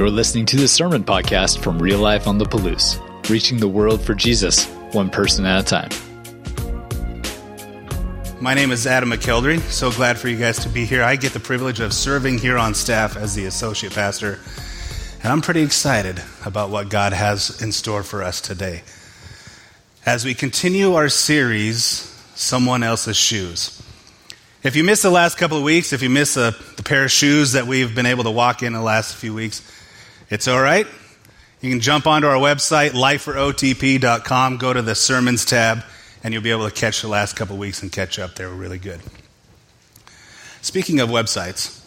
You're 0.00 0.08
listening 0.08 0.46
to 0.46 0.56
the 0.56 0.66
Sermon 0.66 1.04
Podcast 1.04 1.62
from 1.62 1.78
Real 1.78 1.98
Life 1.98 2.26
on 2.26 2.38
the 2.38 2.46
Palouse, 2.46 2.98
reaching 3.28 3.58
the 3.58 3.68
world 3.68 4.00
for 4.00 4.14
Jesus, 4.14 4.64
one 4.92 5.10
person 5.10 5.44
at 5.44 5.60
a 5.60 5.62
time. 5.62 5.90
My 8.40 8.54
name 8.54 8.70
is 8.70 8.86
Adam 8.86 9.10
McKeldry. 9.10 9.60
So 9.60 9.92
glad 9.92 10.16
for 10.16 10.28
you 10.28 10.38
guys 10.38 10.60
to 10.60 10.70
be 10.70 10.86
here. 10.86 11.02
I 11.02 11.16
get 11.16 11.34
the 11.34 11.38
privilege 11.38 11.80
of 11.80 11.92
serving 11.92 12.38
here 12.38 12.56
on 12.56 12.72
staff 12.72 13.14
as 13.18 13.34
the 13.34 13.44
associate 13.44 13.92
pastor, 13.92 14.38
and 15.22 15.30
I'm 15.30 15.42
pretty 15.42 15.60
excited 15.60 16.22
about 16.46 16.70
what 16.70 16.88
God 16.88 17.12
has 17.12 17.60
in 17.60 17.70
store 17.70 18.02
for 18.02 18.22
us 18.22 18.40
today. 18.40 18.80
As 20.06 20.24
we 20.24 20.32
continue 20.32 20.94
our 20.94 21.10
series, 21.10 21.78
Someone 22.34 22.82
Else's 22.82 23.18
Shoes. 23.18 23.82
If 24.62 24.76
you 24.76 24.82
missed 24.84 25.02
the 25.02 25.10
last 25.10 25.36
couple 25.36 25.58
of 25.58 25.62
weeks, 25.62 25.92
if 25.92 26.00
you 26.00 26.08
missed 26.08 26.36
the, 26.36 26.56
the 26.76 26.82
pair 26.82 27.04
of 27.04 27.10
shoes 27.10 27.52
that 27.52 27.66
we've 27.66 27.94
been 27.94 28.06
able 28.06 28.24
to 28.24 28.30
walk 28.30 28.62
in 28.62 28.72
the 28.72 28.80
last 28.80 29.14
few 29.14 29.34
weeks, 29.34 29.60
it's 30.30 30.48
all 30.48 30.60
right. 30.60 30.86
You 31.60 31.70
can 31.70 31.80
jump 31.80 32.06
onto 32.06 32.26
our 32.26 32.36
website, 32.36 32.90
liferotp.com, 32.90 34.56
go 34.56 34.72
to 34.72 34.80
the 34.80 34.94
sermons 34.94 35.44
tab, 35.44 35.82
and 36.24 36.32
you'll 36.32 36.42
be 36.42 36.50
able 36.50 36.68
to 36.68 36.74
catch 36.74 37.02
the 37.02 37.08
last 37.08 37.36
couple 37.36 37.56
weeks 37.58 37.82
and 37.82 37.92
catch 37.92 38.18
up. 38.18 38.36
They 38.36 38.46
were 38.46 38.54
really 38.54 38.78
good. 38.78 39.00
Speaking 40.62 41.00
of 41.00 41.10
websites, 41.10 41.84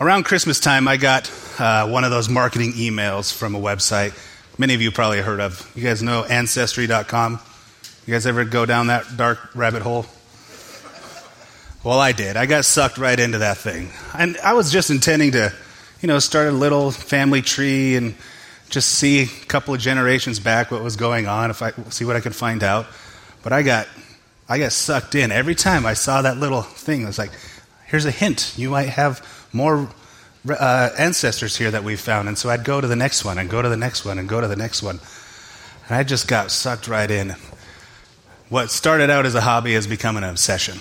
around 0.00 0.24
Christmas 0.24 0.58
time, 0.58 0.88
I 0.88 0.96
got 0.96 1.30
uh, 1.60 1.86
one 1.88 2.02
of 2.02 2.10
those 2.10 2.28
marketing 2.28 2.72
emails 2.72 3.32
from 3.32 3.54
a 3.54 3.60
website 3.60 4.18
many 4.58 4.74
of 4.74 4.82
you 4.82 4.90
probably 4.90 5.20
heard 5.20 5.40
of. 5.40 5.70
You 5.74 5.82
guys 5.82 6.02
know 6.02 6.24
Ancestry.com? 6.24 7.40
You 8.06 8.14
guys 8.14 8.26
ever 8.26 8.44
go 8.44 8.66
down 8.66 8.88
that 8.88 9.16
dark 9.16 9.54
rabbit 9.54 9.82
hole? 9.82 10.06
Well, 11.82 12.00
I 12.00 12.12
did. 12.12 12.36
I 12.36 12.46
got 12.46 12.64
sucked 12.64 12.98
right 12.98 13.18
into 13.18 13.38
that 13.38 13.58
thing. 13.58 13.90
And 14.14 14.38
I 14.38 14.54
was 14.54 14.72
just 14.72 14.90
intending 14.90 15.32
to 15.32 15.52
you 16.04 16.08
know, 16.08 16.18
start 16.18 16.48
a 16.48 16.52
little 16.52 16.90
family 16.90 17.40
tree 17.40 17.96
and 17.96 18.14
just 18.68 18.90
see 18.90 19.22
a 19.22 19.26
couple 19.26 19.72
of 19.72 19.80
generations 19.80 20.38
back 20.38 20.70
what 20.70 20.82
was 20.82 20.96
going 20.96 21.26
on, 21.26 21.50
if 21.50 21.62
I 21.62 21.72
see 21.88 22.04
what 22.04 22.14
I 22.14 22.20
could 22.20 22.36
find 22.36 22.62
out. 22.62 22.84
But 23.42 23.54
I 23.54 23.62
got, 23.62 23.88
I 24.46 24.58
got 24.58 24.72
sucked 24.72 25.14
in 25.14 25.32
every 25.32 25.54
time 25.54 25.86
I 25.86 25.94
saw 25.94 26.20
that 26.20 26.36
little 26.36 26.60
thing. 26.60 27.04
I 27.04 27.06
was 27.06 27.18
like, 27.18 27.30
here's 27.86 28.04
a 28.04 28.10
hint. 28.10 28.52
You 28.58 28.68
might 28.68 28.90
have 28.90 29.26
more 29.54 29.88
uh, 30.46 30.90
ancestors 30.98 31.56
here 31.56 31.70
that 31.70 31.84
we've 31.84 31.98
found. 31.98 32.28
And 32.28 32.36
so 32.36 32.50
I'd 32.50 32.64
go 32.64 32.82
to 32.82 32.86
the 32.86 32.96
next 32.96 33.24
one 33.24 33.38
and 33.38 33.48
go 33.48 33.62
to 33.62 33.70
the 33.70 33.76
next 33.78 34.04
one 34.04 34.18
and 34.18 34.28
go 34.28 34.42
to 34.42 34.46
the 34.46 34.56
next 34.56 34.82
one. 34.82 35.00
And 35.88 35.96
I 35.96 36.02
just 36.02 36.28
got 36.28 36.50
sucked 36.50 36.86
right 36.86 37.10
in. 37.10 37.34
What 38.50 38.70
started 38.70 39.08
out 39.08 39.24
as 39.24 39.34
a 39.34 39.40
hobby 39.40 39.72
has 39.72 39.86
become 39.86 40.18
an 40.18 40.24
obsession. 40.24 40.80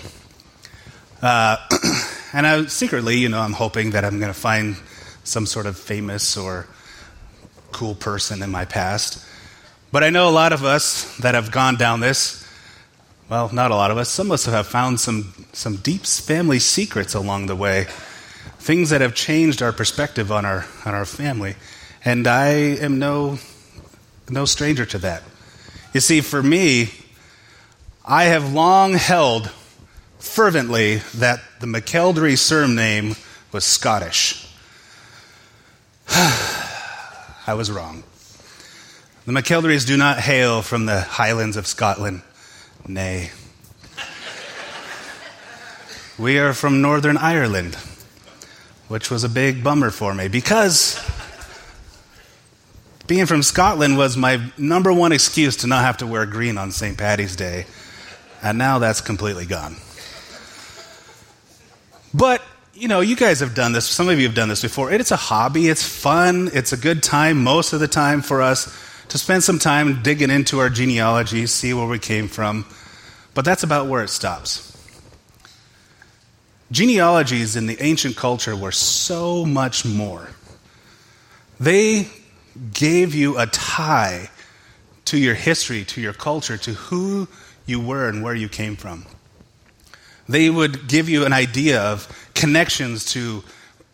Uh, 1.21 1.55
and 2.33 2.45
I 2.45 2.66
secretly, 2.66 3.19
you 3.19 3.29
know, 3.29 3.39
I'm 3.39 3.53
hoping 3.53 3.91
that 3.91 4.03
I'm 4.03 4.19
going 4.19 4.33
to 4.33 4.38
find 4.38 4.75
some 5.23 5.45
sort 5.45 5.66
of 5.66 5.77
famous 5.77 6.38
or 6.38 6.67
cool 7.71 7.95
person 7.95 8.41
in 8.43 8.52
my 8.52 8.66
past. 8.66 9.25
But 9.91 10.03
I 10.03 10.09
know 10.09 10.27
a 10.27 10.31
lot 10.31 10.53
of 10.53 10.63
us 10.63 11.17
that 11.17 11.35
have 11.35 11.52
gone 11.52 11.75
down 11.75 11.99
this, 11.99 12.47
well, 13.29 13.49
not 13.53 13.71
a 13.71 13.75
lot 13.75 13.91
of 13.91 13.97
us, 13.97 14.09
some 14.09 14.27
of 14.27 14.33
us 14.33 14.45
have 14.45 14.67
found 14.67 14.99
some, 14.99 15.45
some 15.53 15.77
deep 15.77 16.05
family 16.05 16.59
secrets 16.59 17.13
along 17.13 17.47
the 17.47 17.55
way, 17.55 17.88
things 18.59 18.89
that 18.89 19.01
have 19.01 19.16
changed 19.16 19.61
our 19.61 19.71
perspective 19.71 20.31
on 20.31 20.45
our, 20.45 20.66
on 20.85 20.94
our 20.94 21.05
family. 21.05 21.55
And 22.05 22.27
I 22.27 22.47
am 22.47 22.99
no, 22.99 23.39
no 24.29 24.45
stranger 24.45 24.85
to 24.88 24.97
that. 24.99 25.23
You 25.94 25.99
see, 25.99 26.21
for 26.21 26.41
me, 26.41 26.89
I 28.05 28.25
have 28.25 28.53
long 28.53 28.94
held 28.94 29.49
fervently 30.19 30.97
that 31.16 31.41
the 31.59 31.67
McKeldry 31.67 32.38
surname 32.38 33.16
was 33.51 33.63
Scottish. 33.63 34.42
I 36.09 37.53
was 37.56 37.72
wrong. 37.72 38.03
The 39.25 39.31
McKeldrys 39.31 39.88
do 39.88 39.96
not 39.96 40.19
hail 40.19 40.62
from 40.62 40.86
the 40.86 41.02
highlands 41.02 41.56
of 41.56 41.66
Scotland. 41.66 42.22
Nay. 42.88 43.31
we 46.19 46.38
are 46.38 46.53
from 46.53 46.81
Northern 46.81 47.16
Ireland, 47.16 47.75
which 48.90 49.09
was 49.09 49.24
a 49.24 49.30
big 49.30 49.64
bummer 49.64 49.91
for 49.91 50.14
me 50.14 50.28
because 50.28 51.00
being 53.08 53.25
from 53.25 53.44
Scotland 53.44 53.97
was 53.97 54.18
my 54.18 54.41
number 54.58 54.91
one 54.91 55.12
excuse 55.12 55.58
to 55.58 55.68
not 55.68 55.84
have 55.84 55.97
to 55.97 56.08
wear 56.08 56.25
green 56.25 56.58
on 56.58 56.72
St. 56.72 56.97
Patty's 56.97 57.35
Day. 57.35 57.66
And 58.41 58.58
now 58.58 58.80
that's 58.80 59.00
completely 59.02 59.46
gone. 59.46 59.78
But 62.14 62.41
you 62.73 62.88
know, 62.88 63.01
you 63.01 63.16
guys 63.16 63.39
have 63.39 63.53
done 63.53 63.72
this. 63.72 63.85
Some 63.85 64.09
of 64.09 64.19
you 64.19 64.25
have 64.25 64.35
done 64.35 64.50
this 64.50 64.61
before. 64.61 64.91
It's 64.91 65.11
a 65.11 65.16
hobby. 65.16 65.67
It's 65.67 65.84
fun. 65.84 66.50
It's 66.53 66.73
a 66.73 66.78
good 66.78 67.03
time 67.03 67.44
most 67.44 67.73
of 67.73 67.79
the 67.79 67.88
time 67.88 68.22
for 68.22 68.41
us 68.41 68.75
to 69.09 69.17
spend 69.17 69.44
some 69.44 69.59
time 69.59 70.01
digging 70.01 70.31
into 70.31 70.59
our 70.59 70.69
genealogy, 70.69 71.45
see 71.45 71.73
where 71.73 71.88
we 71.88 72.00
came 72.00 72.28
from. 72.28 72.66
But 73.35 73.45
that's 73.45 73.63
about 73.63 73.88
where 73.88 74.03
it 74.03 74.09
stops. 74.09 74.72
Genealogies 76.72 77.56
in 77.56 77.67
the 77.67 77.79
ancient 77.79 78.16
culture 78.16 78.56
were 78.56 78.72
so 78.72 79.45
much 79.45 79.85
more. 79.85 80.29
They 81.59 82.07
gave 82.73 83.13
you 83.13 83.38
a 83.38 83.45
tie 83.45 84.31
to 85.05 85.17
your 85.17 85.35
history, 85.35 85.85
to 85.85 86.01
your 86.01 86.13
culture, 86.13 86.57
to 86.57 86.73
who 86.73 87.28
you 87.67 87.79
were 87.79 88.09
and 88.09 88.23
where 88.23 88.34
you 88.34 88.50
came 88.50 88.75
from. 88.75 89.05
They 90.28 90.50
would 90.50 90.88
give 90.88 91.09
you 91.09 91.25
an 91.25 91.34
idea 91.34 91.81
of 91.81 92.07
connections 92.34 93.06
to 93.13 93.44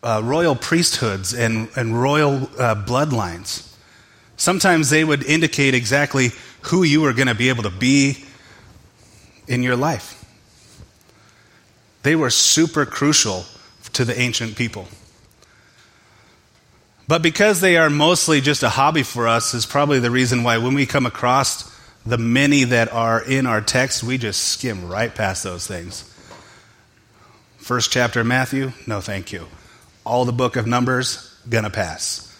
uh, 0.02 0.20
royal 0.24 0.54
priesthoods 0.54 1.34
and, 1.34 1.68
and 1.76 2.00
royal 2.00 2.44
uh, 2.58 2.74
bloodlines. 2.74 3.66
Sometimes 4.36 4.90
they 4.90 5.04
would 5.04 5.24
indicate 5.24 5.74
exactly 5.74 6.30
who 6.62 6.82
you 6.82 7.02
were 7.02 7.12
going 7.12 7.28
to 7.28 7.34
be 7.34 7.48
able 7.48 7.64
to 7.64 7.70
be 7.70 8.24
in 9.46 9.62
your 9.62 9.76
life. 9.76 10.16
They 12.02 12.16
were 12.16 12.30
super 12.30 12.86
crucial 12.86 13.44
to 13.92 14.04
the 14.04 14.18
ancient 14.18 14.56
people. 14.56 14.88
But 17.08 17.22
because 17.22 17.60
they 17.60 17.76
are 17.76 17.90
mostly 17.90 18.40
just 18.40 18.62
a 18.62 18.68
hobby 18.68 19.02
for 19.02 19.26
us, 19.26 19.52
is 19.52 19.66
probably 19.66 19.98
the 19.98 20.10
reason 20.10 20.44
why 20.44 20.58
when 20.58 20.74
we 20.74 20.86
come 20.86 21.06
across 21.06 21.76
the 22.06 22.16
many 22.16 22.64
that 22.64 22.92
are 22.92 23.22
in 23.22 23.46
our 23.46 23.60
text, 23.60 24.02
we 24.02 24.16
just 24.16 24.40
skim 24.44 24.88
right 24.88 25.14
past 25.14 25.42
those 25.42 25.66
things. 25.66 26.09
First 27.70 27.92
chapter 27.92 28.22
of 28.22 28.26
Matthew, 28.26 28.72
no 28.88 29.00
thank 29.00 29.30
you. 29.30 29.46
All 30.04 30.24
the 30.24 30.32
book 30.32 30.56
of 30.56 30.66
Numbers, 30.66 31.32
gonna 31.48 31.70
pass. 31.70 32.36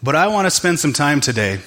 But 0.00 0.14
I 0.14 0.28
want 0.28 0.46
to 0.46 0.50
spend 0.52 0.78
some 0.78 0.92
time 0.92 1.20
today 1.20 1.58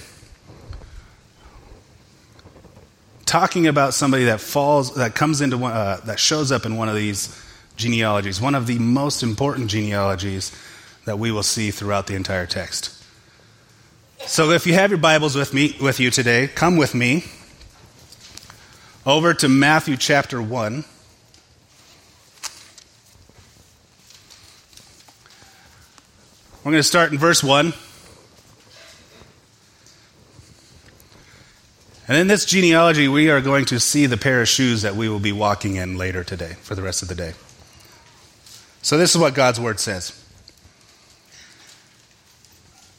talking 3.26 3.68
about 3.68 3.94
somebody 3.94 4.24
that 4.24 4.40
falls, 4.40 4.96
that 4.96 5.16
comes 5.16 5.42
into 5.42 5.58
one, 5.58 5.74
uh, 5.74 6.00
that 6.06 6.18
shows 6.18 6.50
up 6.50 6.66
in 6.66 6.78
one 6.78 6.88
of 6.88 6.96
these 6.96 7.38
genealogies, 7.76 8.40
one 8.40 8.56
of 8.56 8.66
the 8.66 8.80
most 8.80 9.22
important 9.22 9.70
genealogies 9.70 10.56
that 11.04 11.20
we 11.20 11.30
will 11.30 11.44
see 11.44 11.72
throughout 11.72 12.08
the 12.08 12.16
entire 12.16 12.46
text. 12.46 12.94
So 14.20 14.52
if 14.52 14.66
you 14.66 14.76
have 14.76 14.92
your 14.92 15.00
Bibles 15.00 15.36
with 15.36 15.54
me, 15.54 15.76
with 15.82 16.00
you 16.00 16.10
today, 16.10 16.48
come 16.48 16.78
with 16.78 16.96
me 16.96 17.26
over 19.10 19.34
to 19.34 19.50
Matthew 19.50 19.98
chapter 19.98 20.40
1. 20.40 20.86
We're 26.64 26.72
going 26.72 26.76
to 26.76 26.84
start 26.84 27.12
in 27.12 27.18
verse 27.18 27.44
1. 27.44 27.74
And 32.08 32.18
in 32.18 32.28
this 32.28 32.46
genealogy, 32.46 33.08
we 33.08 33.32
are 33.32 33.42
going 33.42 33.66
to 33.66 33.80
see 33.80 34.06
the 34.06 34.18
pair 34.18 34.42
of 34.42 34.48
shoes 34.48 34.84
that 34.84 34.96
we 34.96 35.10
will 35.10 35.20
be 35.20 35.32
walking 35.32 35.76
in 35.76 35.98
later 35.98 36.24
today 36.24 36.54
for 36.62 36.76
the 36.76 36.84
rest 36.84 37.02
of 37.02 37.08
the 37.08 37.16
day. 37.16 37.34
So, 38.84 38.98
this 38.98 39.12
is 39.12 39.18
what 39.18 39.34
God's 39.34 39.60
word 39.60 39.80
says 39.80 40.10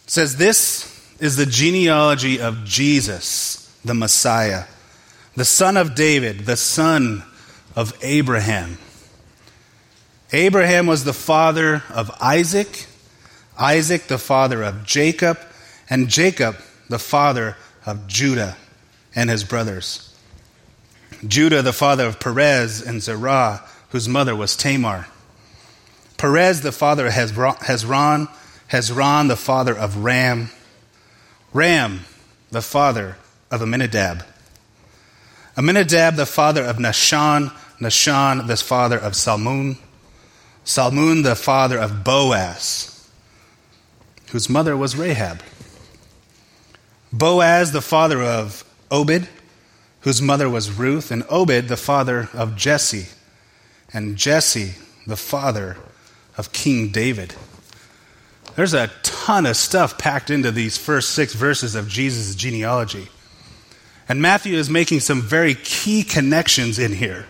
it 0.04 0.10
says, 0.10 0.36
This 0.36 1.16
is 1.20 1.36
the 1.36 1.46
genealogy 1.46 2.40
of 2.40 2.64
Jesus, 2.64 3.72
the 3.84 3.94
Messiah 3.94 4.64
the 5.36 5.44
son 5.44 5.76
of 5.76 5.94
David, 5.94 6.40
the 6.40 6.56
son 6.56 7.22
of 7.76 7.96
Abraham. 8.02 8.78
Abraham 10.32 10.86
was 10.86 11.04
the 11.04 11.12
father 11.12 11.82
of 11.90 12.10
Isaac, 12.20 12.86
Isaac 13.58 14.06
the 14.06 14.18
father 14.18 14.62
of 14.62 14.84
Jacob, 14.84 15.38
and 15.88 16.08
Jacob 16.08 16.56
the 16.88 16.98
father 16.98 17.56
of 17.84 18.06
Judah 18.06 18.56
and 19.14 19.30
his 19.30 19.44
brothers. 19.44 20.14
Judah 21.26 21.62
the 21.62 21.72
father 21.72 22.06
of 22.06 22.20
Perez 22.20 22.80
and 22.80 23.02
Zerah, 23.02 23.62
whose 23.90 24.08
mother 24.08 24.34
was 24.34 24.56
Tamar. 24.56 25.06
Perez 26.16 26.60
the 26.60 26.72
father 26.72 27.06
of 27.06 27.12
Hezron, 27.12 28.28
Hezron 28.70 29.28
the 29.28 29.36
father 29.36 29.76
of 29.76 29.98
Ram, 29.98 30.50
Ram 31.52 32.00
the 32.50 32.62
father 32.62 33.16
of 33.50 33.62
Amminadab. 33.62 34.24
Amminadab, 35.56 36.16
the 36.16 36.26
father 36.26 36.64
of 36.64 36.76
Nahshon, 36.76 37.52
Nahshon, 37.80 38.46
the 38.46 38.56
father 38.56 38.98
of 38.98 39.16
Salmon, 39.16 39.78
Salmon, 40.64 41.22
the 41.22 41.34
father 41.34 41.78
of 41.78 42.04
Boaz, 42.04 43.08
whose 44.30 44.48
mother 44.48 44.76
was 44.76 44.96
Rahab. 44.96 45.42
Boaz, 47.12 47.72
the 47.72 47.80
father 47.82 48.22
of 48.22 48.64
Obed, 48.90 49.28
whose 50.00 50.22
mother 50.22 50.48
was 50.48 50.70
Ruth, 50.70 51.10
and 51.10 51.24
Obed, 51.28 51.68
the 51.68 51.76
father 51.76 52.28
of 52.32 52.56
Jesse, 52.56 53.08
and 53.92 54.16
Jesse, 54.16 54.74
the 55.06 55.16
father 55.16 55.76
of 56.36 56.52
King 56.52 56.90
David. 56.92 57.34
There's 58.54 58.74
a 58.74 58.90
ton 59.02 59.46
of 59.46 59.56
stuff 59.56 59.98
packed 59.98 60.30
into 60.30 60.50
these 60.50 60.76
first 60.76 61.10
six 61.10 61.34
verses 61.34 61.74
of 61.74 61.88
Jesus' 61.88 62.34
genealogy. 62.34 63.08
And 64.10 64.20
Matthew 64.20 64.56
is 64.56 64.68
making 64.68 64.98
some 64.98 65.22
very 65.22 65.54
key 65.54 66.02
connections 66.02 66.80
in 66.80 66.92
here. 66.92 67.26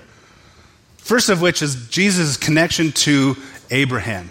First 0.97 1.29
of 1.29 1.43
which 1.43 1.61
is 1.61 1.91
Jesus' 1.91 2.39
connection 2.39 2.93
to 2.93 3.37
Abraham. 3.71 4.31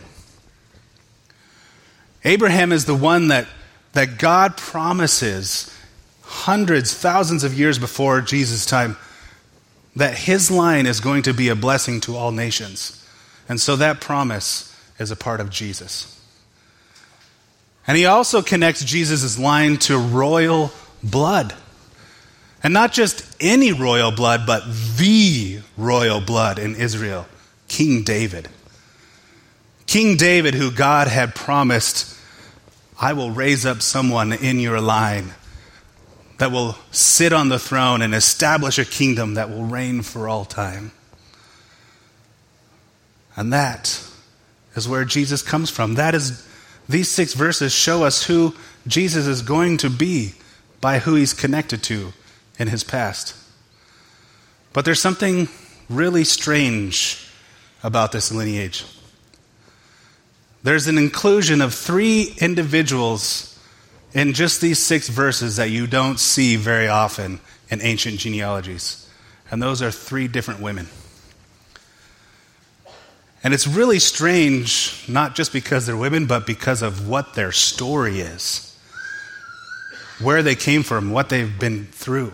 Abraham 2.26 2.72
is 2.72 2.86
the 2.86 2.96
one 2.96 3.28
that, 3.28 3.46
that 3.94 4.18
God 4.18 4.58
promises 4.58 5.72
hundreds, 6.24 6.92
thousands 6.92 7.44
of 7.44 7.54
years 7.54 7.78
before 7.78 8.20
Jesus' 8.20 8.66
time 8.66 8.98
that 9.96 10.18
his 10.18 10.50
line 10.50 10.88
is 10.88 11.02
going 11.02 11.22
to 11.22 11.36
be 11.36 11.50
a 11.50 11.56
blessing 11.56 12.02
to 12.02 12.16
all 12.16 12.32
nations. 12.32 13.08
And 13.48 13.62
so 13.62 13.76
that 13.76 14.02
promise 14.02 14.76
is 14.98 15.12
a 15.12 15.16
part 15.16 15.40
of 15.40 15.52
Jesus. 15.52 16.20
And 17.86 17.96
he 17.96 18.08
also 18.08 18.42
connects 18.42 18.84
Jesus' 18.84 19.38
line 19.38 19.78
to 19.78 20.00
royal 20.00 20.72
blood. 21.04 21.54
And 22.62 22.74
not 22.74 22.92
just 22.92 23.26
any 23.40 23.72
royal 23.72 24.12
blood, 24.12 24.46
but 24.46 24.64
the 24.98 25.60
royal 25.78 26.20
blood 26.20 26.60
in 26.60 26.76
Israel 26.76 27.28
King 27.68 28.04
David. 28.04 28.50
King 29.86 30.18
David, 30.18 30.54
who 30.54 30.72
God 30.72 31.08
had 31.08 31.34
promised, 31.34 32.16
I 33.00 33.14
will 33.14 33.32
raise 33.32 33.66
up 33.66 33.82
someone 33.82 34.34
in 34.34 34.60
your 34.60 34.82
line 34.82 35.34
that 36.38 36.52
will 36.52 36.78
sit 36.92 37.34
on 37.34 37.50
the 37.50 37.60
throne 37.60 38.02
and 38.02 38.14
establish 38.14 38.78
a 38.78 38.86
kingdom 38.86 39.36
that 39.36 39.50
will 39.50 39.64
reign 39.64 40.02
for 40.02 40.28
all 40.28 40.46
time. 40.46 40.92
And 43.36 43.54
that 43.54 44.04
is 44.76 44.88
where 44.88 45.06
Jesus 45.06 45.42
comes 45.42 45.70
from. 45.70 45.96
That 45.96 46.14
is, 46.14 46.46
these 46.88 47.10
six 47.10 47.34
verses 47.34 47.74
show 47.74 48.04
us 48.04 48.24
who 48.24 48.56
Jesus 48.88 49.28
is 49.28 49.42
going 49.42 49.78
to 49.78 49.90
be 49.90 50.34
by 50.82 51.00
who 51.00 51.16
he's 51.16 51.34
connected 51.34 51.84
to 51.84 52.14
in 52.60 52.68
his 52.68 52.84
past. 52.84 53.36
But 54.74 54.86
there's 54.86 55.02
something 55.02 55.48
really 55.90 56.24
strange 56.24 57.28
about 57.82 58.12
this 58.12 58.32
lineage. 58.32 58.86
There's 60.62 60.88
an 60.88 60.98
inclusion 60.98 61.62
of 61.62 61.74
three 61.74 62.36
individuals 62.40 63.58
in 64.14 64.34
just 64.34 64.62
these 64.62 64.78
six 64.78 65.08
verses 65.08 65.56
that 65.56 65.70
you 65.70 65.88
don't 65.88 66.20
see 66.20 66.58
very 66.58 66.88
often 66.88 67.40
in 67.70 67.82
ancient 67.82 68.20
genealogies. 68.20 69.10
And 69.50 69.64
those 69.64 69.82
are 69.82 69.90
three 69.90 70.28
different 70.28 70.60
women. 70.60 70.88
And 73.42 73.54
it's 73.54 73.66
really 73.66 74.00
strange, 74.00 75.06
not 75.08 75.34
just 75.34 75.54
because 75.54 75.86
they're 75.86 75.96
women, 75.96 76.26
but 76.26 76.46
because 76.46 76.82
of 76.82 77.08
what 77.08 77.36
their 77.36 77.54
story 77.54 78.20
is 78.20 78.70
where 80.20 80.44
they 80.44 80.56
came 80.56 80.84
from, 80.84 81.12
what 81.12 81.30
they've 81.30 81.60
been 81.60 81.86
through. 81.86 82.34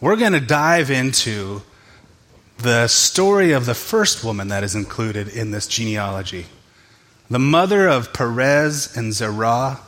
We're 0.00 0.16
going 0.16 0.32
to 0.32 0.40
dive 0.40 0.90
into 0.90 1.62
the 2.58 2.86
story 2.86 3.50
of 3.52 3.66
the 3.66 3.74
first 3.74 4.22
woman 4.22 4.48
that 4.48 4.62
is 4.62 4.74
included 4.76 5.28
in 5.28 5.50
this 5.50 5.66
genealogy 5.66 6.46
the 7.30 7.38
mother 7.38 7.86
of 7.86 8.14
Perez 8.14 8.96
and 8.96 9.12
Zerah, 9.12 9.80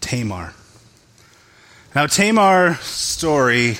Tamar. 0.00 0.54
Now, 1.96 2.06
Tamar's 2.06 2.78
story 2.80 3.78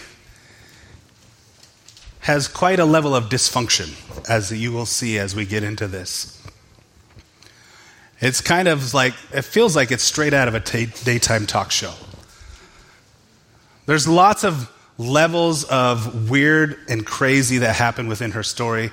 has 2.21 2.49
quite 2.49 2.81
a 2.81 2.85
level 2.85 3.15
of 3.15 3.27
dysfunction, 3.27 3.95
as 4.29 4.51
you 4.51 4.73
will 4.73 4.87
see 4.87 5.19
as 5.19 5.37
we 5.37 5.45
get 5.47 5.63
into 5.63 5.87
this. 5.87 6.43
It's 8.21 8.41
kind 8.41 8.67
of 8.67 8.93
like, 8.93 9.15
it 9.33 9.43
feels 9.43 9.77
like 9.77 9.93
it's 9.93 10.05
straight 10.05 10.35
out 10.35 10.49
of 10.49 10.55
a 10.55 10.61
t- 10.61 10.87
daytime 11.05 11.47
talk 11.47 11.71
show. 11.71 11.95
There's 13.87 14.09
lots 14.09 14.43
of 14.43 14.72
levels 14.99 15.65
of 15.65 16.31
weird 16.31 16.79
and 16.89 17.05
crazy 17.05 17.59
that 17.59 17.77
happen 17.77 18.09
within 18.09 18.33
her 18.33 18.43
story. 18.43 18.91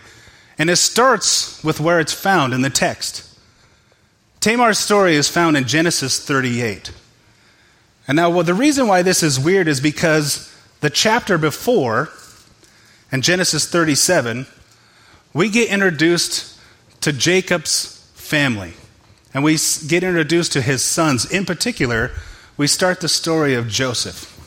And 0.58 0.70
it 0.70 0.78
starts 0.78 1.64
with 1.64 1.80
where 1.80 2.00
it's 2.00 2.14
found 2.14 2.54
in 2.54 2.62
the 2.62 2.70
text. 2.70 3.26
Tamar's 4.40 4.80
story 4.80 5.16
is 5.16 5.28
found 5.28 5.58
in 5.58 5.66
Genesis 5.66 6.24
38. 6.24 6.92
And 8.08 8.16
now, 8.16 8.30
well, 8.30 8.44
the 8.44 8.54
reason 8.54 8.88
why 8.88 9.02
this 9.02 9.22
is 9.22 9.40
weird 9.40 9.68
is 9.68 9.80
because 9.80 10.54
the 10.80 10.90
chapter 10.90 11.38
before, 11.38 12.10
in 13.12 13.22
Genesis 13.22 13.68
37, 13.70 14.48
we 15.34 15.50
get 15.50 15.70
introduced 15.70 16.58
to 17.02 17.14
Jacob's 17.14 18.10
family. 18.16 18.74
And 19.34 19.44
we 19.44 19.58
get 19.88 20.04
introduced 20.04 20.54
to 20.54 20.62
his 20.62 20.84
sons. 20.84 21.32
In 21.32 21.46
particular, 21.46 22.12
we 22.58 22.68
start 22.68 23.00
the 23.02 23.10
story 23.10 23.54
of 23.54 23.68
Joseph 23.68 24.39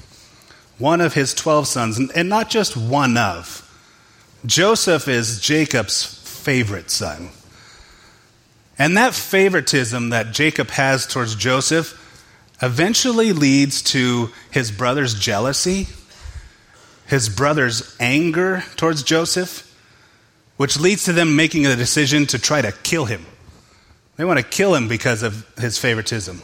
one 0.83 1.01
of 1.01 1.15
his 1.15 1.33
12 1.33 1.69
sons, 1.69 1.99
and 2.11 2.29
not 2.29 2.51
just 2.51 2.77
one 2.77 3.17
of. 3.17 3.61
Joseph 4.45 5.07
is 5.07 5.41
Jacob's 5.41 6.05
favorite 6.05 6.91
son. 6.91 7.29
And 8.77 8.97
that 8.97 9.15
favoritism 9.15 10.11
that 10.11 10.33
Jacob 10.33 10.71
has 10.71 11.07
towards 11.07 11.37
Joseph 11.37 11.97
eventually 12.61 13.33
leads 13.33 13.81
to 13.83 14.31
his 14.51 14.73
brother's 14.73 15.15
jealousy, 15.15 15.87
his 17.07 17.29
brother's 17.29 17.97
anger 18.01 18.65
towards 18.75 19.05
Joseph, 19.05 19.69
which 20.57 20.81
leads 20.81 21.05
to 21.05 21.13
them 21.13 21.37
making 21.37 21.65
a 21.65 21.77
decision 21.77 22.27
to 22.27 22.41
try 22.41 22.61
to 22.61 22.73
kill 22.83 23.05
him. 23.05 23.25
They 24.17 24.25
want 24.25 24.41
to 24.41 24.45
kill 24.45 24.75
him 24.75 24.89
because 24.89 25.23
of 25.23 25.47
his 25.59 25.79
favoritism. 25.79 26.43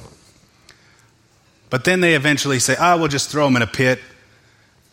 But 1.70 1.84
then 1.84 2.00
they 2.00 2.14
eventually 2.14 2.60
say, 2.60 2.76
ah, 2.78 2.94
oh, 2.94 2.98
we'll 2.98 3.08
just 3.08 3.30
throw 3.30 3.44
him 3.48 3.56
in 3.56 3.62
a 3.62 3.66
pit 3.66 3.98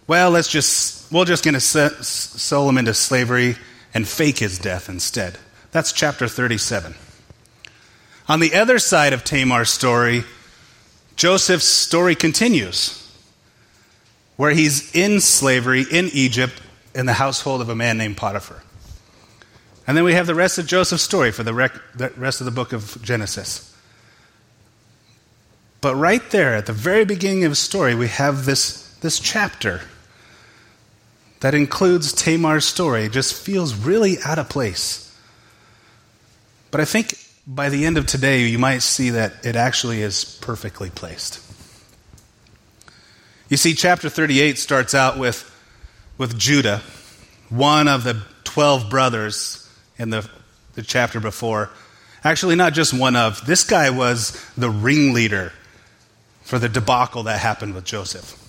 well, 0.08 0.30
let's 0.32 0.50
just, 0.50 1.12
we're 1.12 1.26
just 1.26 1.44
going 1.44 1.56
to 1.56 1.60
sell 1.60 2.70
him 2.70 2.78
into 2.78 2.94
slavery 2.94 3.56
and 3.94 4.08
fake 4.08 4.40
his 4.40 4.60
death 4.60 4.88
instead. 4.88 5.38
That's 5.72 5.92
chapter 5.92 6.28
37. 6.28 6.94
On 8.28 8.40
the 8.40 8.54
other 8.56 8.78
side 8.78 9.14
of 9.14 9.24
Tamar's 9.24 9.70
story, 9.70 10.24
Joseph's 11.16 11.66
story 11.66 12.16
continues, 12.16 13.02
where 14.36 14.52
he's 14.52 14.94
in 14.96 15.22
slavery 15.22 15.86
in 15.90 16.10
Egypt 16.14 16.62
in 16.94 17.06
the 17.06 17.14
household 17.14 17.62
of 17.62 17.70
a 17.70 17.76
man 17.76 17.98
named 17.98 18.18
Potiphar. 18.18 18.64
And 19.88 19.96
then 19.96 20.04
we 20.04 20.14
have 20.14 20.28
the 20.28 20.36
rest 20.36 20.58
of 20.58 20.66
Joseph's 20.66 21.04
story 21.04 21.32
for 21.32 21.44
the, 21.44 21.54
rec- 21.54 21.80
the 21.96 22.10
rest 22.18 22.42
of 22.42 22.46
the 22.46 22.52
book 22.52 22.74
of 22.74 23.02
Genesis. 23.02 23.76
But 25.82 25.96
right 25.96 26.28
there, 26.32 26.56
at 26.56 26.66
the 26.66 26.74
very 26.74 27.06
beginning 27.06 27.44
of 27.44 27.52
his 27.52 27.60
story, 27.60 27.94
we 27.94 28.08
have 28.08 28.46
this, 28.46 28.90
this 29.02 29.20
chapter 29.20 29.82
that 31.42 31.54
includes 31.54 32.14
Tamar's 32.14 32.66
story 32.66 33.10
just 33.10 33.34
feels 33.34 33.76
really 33.76 34.18
out 34.26 34.40
of 34.40 34.50
place. 34.50 35.02
But 36.72 36.82
I 36.82 36.86
think 36.86 37.14
by 37.48 37.70
the 37.70 37.86
end 37.86 37.98
of 37.98 38.08
today, 38.08 38.44
you 38.46 38.58
might 38.58 38.80
see 38.80 39.12
that 39.12 39.46
it 39.46 39.56
actually 39.56 40.02
is 40.02 40.26
perfectly 40.42 40.90
placed. 40.90 41.42
You 43.50 43.58
see, 43.58 43.76
chapter 43.76 44.10
38 44.10 44.58
starts 44.58 44.96
out 44.96 45.20
with, 45.20 45.50
with 46.18 46.38
Judah, 46.38 46.82
one 47.50 47.88
of 47.88 48.04
the 48.04 48.24
12 48.44 48.90
brothers 48.90 49.70
in 49.98 50.10
the, 50.10 50.28
the 50.74 50.82
chapter 50.82 51.20
before. 51.20 51.70
Actually, 52.24 52.56
not 52.56 52.74
just 52.74 52.94
one 52.94 53.16
of. 53.16 53.46
This 53.46 53.64
guy 53.64 53.92
was 53.92 54.32
the 54.58 54.70
ringleader 54.70 55.54
for 56.42 56.58
the 56.58 56.70
debacle 56.70 57.24
that 57.24 57.40
happened 57.40 57.76
with 57.76 57.86
Joseph. 57.86 58.42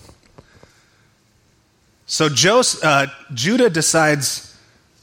So 2.07 2.29
Joseph, 2.29 2.85
uh, 2.85 3.07
Judah 3.35 3.69
decides 3.69 4.57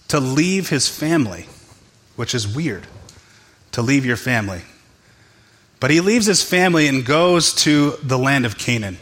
to 0.08 0.20
leave 0.20 0.70
his 0.70 0.88
family, 0.88 1.48
which 2.16 2.34
is 2.34 2.48
weird, 2.48 2.88
to 3.74 3.82
leave 3.82 4.06
your 4.06 4.18
family. 4.18 4.62
But 5.82 5.92
he 5.92 6.00
leaves 6.00 6.26
his 6.26 6.42
family 6.42 6.88
and 6.88 7.06
goes 7.06 7.54
to 7.56 7.98
the 8.02 8.18
land 8.18 8.46
of 8.46 8.58
Canaan 8.58 8.98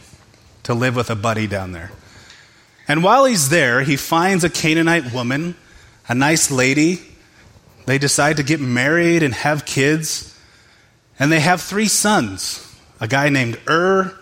to 0.64 0.74
live 0.74 0.96
with 0.96 1.10
a 1.10 1.14
buddy 1.14 1.46
down 1.46 1.70
there. 1.70 1.92
And 2.88 3.04
while 3.04 3.24
he's 3.24 3.50
there, 3.50 3.82
he 3.82 3.96
finds 3.96 4.42
a 4.42 4.50
Canaanite 4.50 5.12
woman, 5.12 5.54
a 6.08 6.14
nice 6.14 6.50
lady. 6.50 7.00
They 7.86 7.98
decide 7.98 8.38
to 8.38 8.42
get 8.42 8.60
married 8.60 9.22
and 9.22 9.32
have 9.32 9.64
kids. 9.64 10.36
And 11.20 11.30
they 11.30 11.40
have 11.40 11.60
three 11.60 11.88
sons 11.88 12.68
a 13.00 13.06
guy 13.06 13.28
named 13.28 13.60
Ur, 13.68 14.16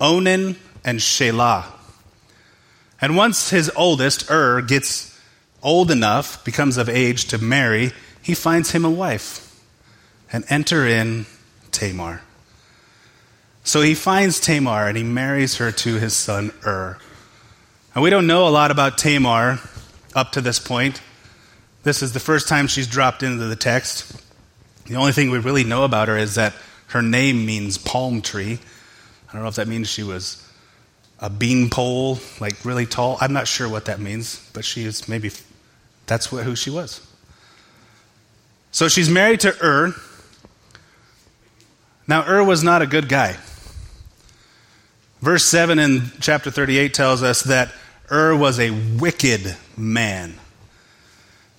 Onan, 0.00 0.56
and 0.84 0.98
Shelah. 0.98 1.64
And 3.00 3.16
once 3.16 3.50
his 3.50 3.70
oldest, 3.76 4.30
Ur, 4.30 4.60
gets 4.62 5.18
old 5.62 5.90
enough, 5.90 6.44
becomes 6.44 6.76
of 6.76 6.88
age 6.88 7.26
to 7.26 7.38
marry, 7.38 7.92
he 8.22 8.34
finds 8.34 8.70
him 8.70 8.84
a 8.84 8.90
wife 8.90 9.62
and 10.32 10.44
enter 10.48 10.86
in 10.86 11.26
Tamar. 11.72 12.22
So 13.64 13.80
he 13.80 13.94
finds 13.94 14.40
Tamar 14.40 14.88
and 14.88 14.96
he 14.96 15.02
marries 15.02 15.56
her 15.56 15.72
to 15.72 15.94
his 15.94 16.14
son 16.14 16.52
Ur. 16.66 16.98
And 17.94 18.02
we 18.02 18.10
don't 18.10 18.26
know 18.26 18.46
a 18.46 18.50
lot 18.50 18.70
about 18.70 18.98
Tamar 18.98 19.58
up 20.14 20.32
to 20.32 20.40
this 20.40 20.58
point. 20.58 21.00
This 21.82 22.02
is 22.02 22.12
the 22.12 22.20
first 22.20 22.48
time 22.48 22.66
she's 22.66 22.86
dropped 22.86 23.22
into 23.22 23.44
the 23.44 23.56
text. 23.56 24.20
The 24.86 24.96
only 24.96 25.12
thing 25.12 25.30
we 25.30 25.38
really 25.38 25.64
know 25.64 25.84
about 25.84 26.08
her 26.08 26.16
is 26.16 26.34
that 26.34 26.54
her 26.88 27.02
name 27.02 27.46
means 27.46 27.78
palm 27.78 28.20
tree. 28.20 28.58
I 29.28 29.32
don't 29.32 29.42
know 29.42 29.48
if 29.48 29.56
that 29.56 29.68
means 29.68 29.88
she 29.88 30.02
was 30.02 30.43
a 31.20 31.30
bean 31.30 31.70
pole, 31.70 32.18
like 32.40 32.64
really 32.64 32.86
tall. 32.86 33.16
I'm 33.20 33.32
not 33.32 33.46
sure 33.48 33.68
what 33.68 33.86
that 33.86 34.00
means, 34.00 34.48
but 34.52 34.64
she 34.64 34.84
is 34.84 35.08
maybe 35.08 35.30
that's 36.06 36.30
what, 36.30 36.44
who 36.44 36.56
she 36.56 36.70
was. 36.70 37.06
So 38.72 38.88
she's 38.88 39.08
married 39.08 39.40
to 39.40 39.54
Ur. 39.64 39.94
Now, 42.06 42.28
Ur 42.28 42.44
was 42.44 42.62
not 42.62 42.82
a 42.82 42.86
good 42.86 43.08
guy. 43.08 43.36
Verse 45.20 45.44
7 45.44 45.78
in 45.78 46.10
chapter 46.20 46.50
38 46.50 46.92
tells 46.92 47.22
us 47.22 47.42
that 47.44 47.72
Ur 48.10 48.36
was 48.36 48.58
a 48.58 48.70
wicked 48.70 49.56
man. 49.76 50.34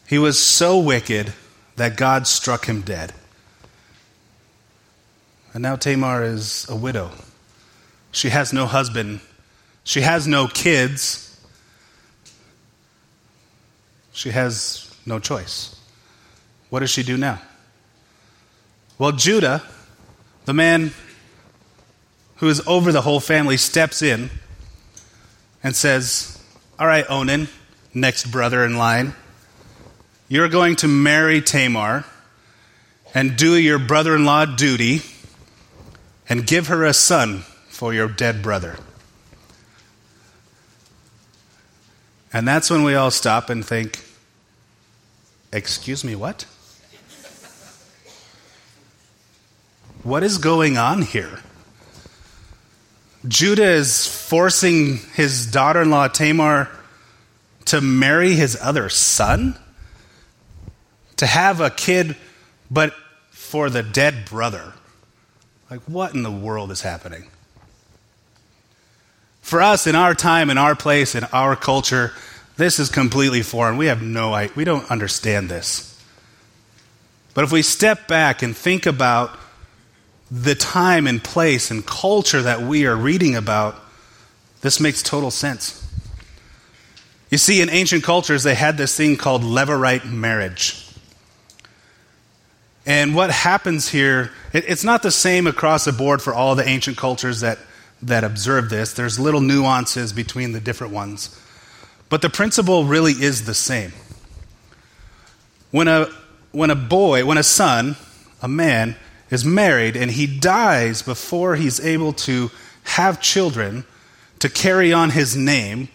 He 0.07 0.19
was 0.19 0.37
so 0.37 0.77
wicked 0.77 1.33
that 1.77 1.97
God 1.97 2.27
struck 2.27 2.65
him 2.65 2.81
dead. 2.81 3.13
And 5.53 5.63
now 5.63 5.77
Tamar 5.77 6.23
is 6.23 6.67
a 6.69 6.75
widow. 6.75 7.11
She 8.11 8.29
has 8.29 8.53
no 8.53 8.65
husband, 8.65 9.21
she 9.85 10.01
has 10.01 10.27
no 10.27 10.47
kids, 10.47 11.39
she 14.11 14.31
has 14.31 14.93
no 15.05 15.19
choice. 15.19 15.79
What 16.69 16.81
does 16.81 16.89
she 16.89 17.03
do 17.03 17.15
now? 17.15 17.39
Well, 18.97 19.11
Judah, 19.11 19.61
the 20.45 20.53
man 20.53 20.91
who 22.37 22.49
is 22.49 22.61
over 22.65 22.91
the 22.91 23.01
whole 23.01 23.19
family, 23.19 23.57
steps 23.57 24.01
in 24.01 24.29
and 25.63 25.75
says, 25.75 26.43
All 26.79 26.87
right, 26.87 27.05
Onan, 27.07 27.47
next 27.93 28.31
brother 28.31 28.65
in 28.65 28.77
line, 28.77 29.13
you're 30.27 30.49
going 30.49 30.75
to 30.77 30.87
marry 30.87 31.41
Tamar 31.41 32.05
and 33.13 33.37
do 33.37 33.55
your 33.55 33.79
brother 33.79 34.15
in 34.15 34.25
law 34.25 34.45
duty 34.45 35.01
and 36.27 36.47
give 36.47 36.67
her 36.67 36.83
a 36.83 36.93
son 36.93 37.41
for 37.69 37.93
your 37.93 38.07
dead 38.07 38.41
brother. 38.41 38.77
And 42.35 42.45
that's 42.45 42.69
when 42.69 42.83
we 42.83 42.95
all 42.95 43.11
stop 43.11 43.49
and 43.49 43.65
think, 43.65 44.03
Excuse 45.53 46.03
me, 46.03 46.15
what? 46.15 46.45
What 50.03 50.21
is 50.21 50.37
going 50.37 50.77
on 50.77 51.03
here? 51.03 51.39
Judah 53.25 53.71
is 53.71 54.05
forcing 54.05 54.97
his 55.13 55.49
daughter 55.49 55.83
in 55.83 55.89
law 55.89 56.09
Tamar 56.09 56.69
to 57.67 57.79
marry 57.79 58.33
his 58.33 58.57
other 58.61 58.89
son? 58.89 59.57
To 61.15 61.25
have 61.25 61.61
a 61.61 61.69
kid, 61.69 62.17
but 62.69 62.93
for 63.31 63.69
the 63.69 63.81
dead 63.81 64.25
brother. 64.25 64.73
Like, 65.71 65.79
what 65.83 66.13
in 66.13 66.23
the 66.23 66.31
world 66.31 66.69
is 66.71 66.81
happening? 66.81 67.27
For 69.45 69.61
us, 69.61 69.85
in 69.85 69.93
our 69.93 70.15
time, 70.15 70.49
in 70.49 70.57
our 70.57 70.73
place, 70.73 71.13
in 71.13 71.23
our 71.25 71.55
culture, 71.55 72.13
this 72.57 72.79
is 72.79 72.89
completely 72.89 73.43
foreign. 73.43 73.77
We 73.77 73.85
have 73.85 74.01
no. 74.01 74.47
We 74.55 74.63
don't 74.63 74.89
understand 74.89 75.49
this. 75.49 76.03
But 77.35 77.43
if 77.43 77.51
we 77.51 77.61
step 77.61 78.07
back 78.07 78.41
and 78.41 78.57
think 78.57 78.87
about 78.87 79.37
the 80.31 80.55
time 80.55 81.05
and 81.05 81.23
place 81.23 81.69
and 81.69 81.85
culture 81.85 82.41
that 82.41 82.63
we 82.63 82.87
are 82.87 82.95
reading 82.95 83.35
about, 83.35 83.75
this 84.61 84.79
makes 84.79 85.03
total 85.03 85.29
sense. 85.29 85.87
You 87.29 87.37
see, 87.37 87.61
in 87.61 87.69
ancient 87.69 88.03
cultures, 88.03 88.41
they 88.41 88.55
had 88.55 88.77
this 88.77 88.97
thing 88.97 89.15
called 89.15 89.43
levirate 89.43 90.11
marriage. 90.11 90.89
And 92.87 93.13
what 93.13 93.29
happens 93.29 93.89
here, 93.89 94.31
it, 94.53 94.65
it's 94.67 94.83
not 94.83 95.03
the 95.03 95.11
same 95.11 95.45
across 95.45 95.85
the 95.85 95.91
board 95.91 96.23
for 96.23 96.33
all 96.33 96.55
the 96.55 96.67
ancient 96.67 96.97
cultures 96.97 97.41
that, 97.41 97.59
that 98.01 98.23
observe 98.23 98.69
this. 98.69 98.93
There's 98.93 99.19
little 99.19 99.41
nuances 99.41 100.13
between 100.13 100.51
the 100.51 100.59
different 100.59 100.93
ones. 100.93 101.39
But 102.09 102.21
the 102.21 102.29
principle 102.29 102.85
really 102.85 103.13
is 103.13 103.45
the 103.45 103.53
same. 103.53 103.93
When 105.71 105.87
a, 105.87 106.07
when 106.51 106.69
a 106.69 106.75
boy, 106.75 107.25
when 107.25 107.37
a 107.37 107.43
son, 107.43 107.97
a 108.41 108.47
man, 108.47 108.95
is 109.29 109.43
married 109.43 109.95
and 109.95 110.11
he 110.11 110.27
dies 110.27 111.01
before 111.01 111.55
he's 111.55 111.79
able 111.79 112.13
to 112.13 112.51
have 112.83 113.21
children, 113.21 113.83
to 114.39 114.49
carry 114.49 114.93
on 114.93 115.09
his 115.09 115.35
name, 115.35 115.89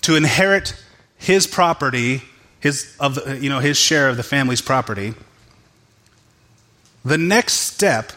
to 0.00 0.16
inherit 0.16 0.74
his 1.16 1.46
property, 1.46 2.22
his, 2.60 2.94
of 2.98 3.14
the, 3.14 3.38
you 3.38 3.48
know, 3.48 3.60
his 3.60 3.76
share 3.76 4.08
of 4.08 4.16
the 4.16 4.22
family's 4.22 4.60
property, 4.60 5.14
the 7.04 7.18
next 7.18 7.54
step 7.54 8.12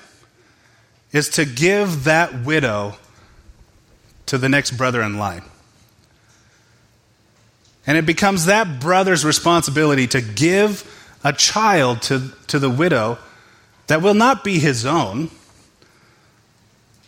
is 1.11 1.29
to 1.29 1.45
give 1.45 2.05
that 2.05 2.43
widow 2.43 2.95
to 4.27 4.37
the 4.37 4.49
next 4.49 4.71
brother 4.71 5.01
in 5.01 5.17
line. 5.17 5.43
And 7.85 7.97
it 7.97 8.05
becomes 8.05 8.45
that 8.45 8.79
brother's 8.79 9.25
responsibility 9.25 10.07
to 10.07 10.21
give 10.21 10.93
a 11.23 11.33
child 11.33 12.01
to, 12.03 12.31
to 12.47 12.59
the 12.59 12.69
widow 12.69 13.17
that 13.87 14.01
will 14.01 14.13
not 14.13 14.43
be 14.43 14.59
his 14.59 14.85
own. 14.85 15.29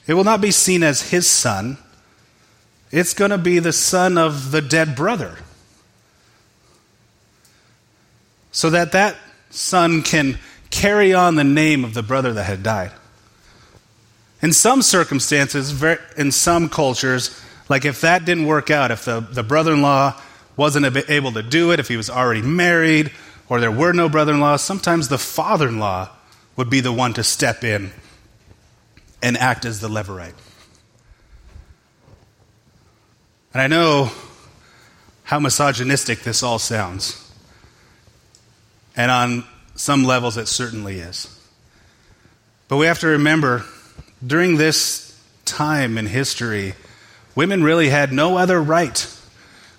It 0.08 0.14
will 0.14 0.24
not 0.24 0.42
be 0.42 0.52
seen 0.52 0.82
as 0.82 1.12
his 1.12 1.28
son. 1.28 1.78
It's 2.92 3.14
going 3.14 3.32
to 3.32 3.38
be 3.38 3.60
the 3.60 3.74
son 3.74 4.18
of 4.18 4.52
the 4.52 4.62
dead 4.62 4.96
brother. 4.96 5.38
So 8.52 8.70
that 8.72 8.94
that 8.94 9.16
son 9.52 10.02
can 10.02 10.40
carry 10.72 11.14
on 11.14 11.36
the 11.36 11.44
name 11.44 11.84
of 11.84 11.94
the 11.94 12.02
brother 12.02 12.34
that 12.34 12.44
had 12.44 12.64
died. 12.64 12.92
In 14.42 14.54
some 14.54 14.82
circumstances, 14.82 15.84
in 16.18 16.32
some 16.32 16.70
cultures, 16.70 17.40
like 17.68 17.86
if 17.86 18.02
that 18.02 18.26
didn't 18.26 18.46
work 18.46 18.70
out, 18.70 18.92
if 18.92 19.06
the, 19.06 19.20
the 19.20 19.44
brother 19.44 19.74
in 19.74 19.82
law 19.82 20.20
wasn't 20.56 20.86
able 21.10 21.32
to 21.34 21.44
do 21.44 21.72
it, 21.72 21.80
if 21.80 21.88
he 21.88 21.98
was 21.98 22.10
already 22.10 22.42
married, 22.42 23.12
or 23.50 23.60
there 23.60 23.72
were 23.72 23.94
no 23.94 24.08
brother 24.08 24.34
in 24.34 24.40
law, 24.40 24.56
sometimes 24.56 25.08
the 25.08 25.18
father 25.18 25.68
in 25.68 25.80
law 25.80 26.10
would 26.56 26.70
be 26.70 26.80
the 26.80 26.92
one 26.92 27.14
to 27.14 27.24
step 27.24 27.64
in 27.64 27.92
and 29.22 29.38
act 29.38 29.66
as 29.66 29.80
the 29.80 29.90
levirate. 29.90 30.34
And 33.54 33.62
I 33.62 33.68
know 33.68 34.12
how 35.24 35.40
misogynistic 35.40 36.22
this 36.22 36.44
all 36.44 36.60
sounds. 36.60 37.26
And 38.96 39.12
on 39.12 39.44
some 39.76 40.04
levels, 40.04 40.38
it 40.38 40.48
certainly 40.48 41.00
is. 41.00 41.28
But 42.68 42.78
we 42.78 42.86
have 42.86 43.00
to 43.00 43.08
remember 43.08 43.66
during 44.26 44.58
this 44.58 45.20
time 45.46 45.98
in 45.98 46.06
history, 46.08 46.74
women 47.36 47.64
really 47.64 47.90
had 47.90 48.12
no 48.12 48.38
other 48.38 48.62
right 48.62 49.08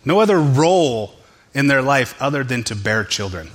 no 0.04 0.20
other 0.20 0.38
role 0.38 1.14
in 1.54 1.66
their 1.66 1.82
life 1.82 2.20
other 2.20 2.44
than 2.44 2.64
to 2.64 2.74
bear 2.74 3.04
children. 3.04 3.50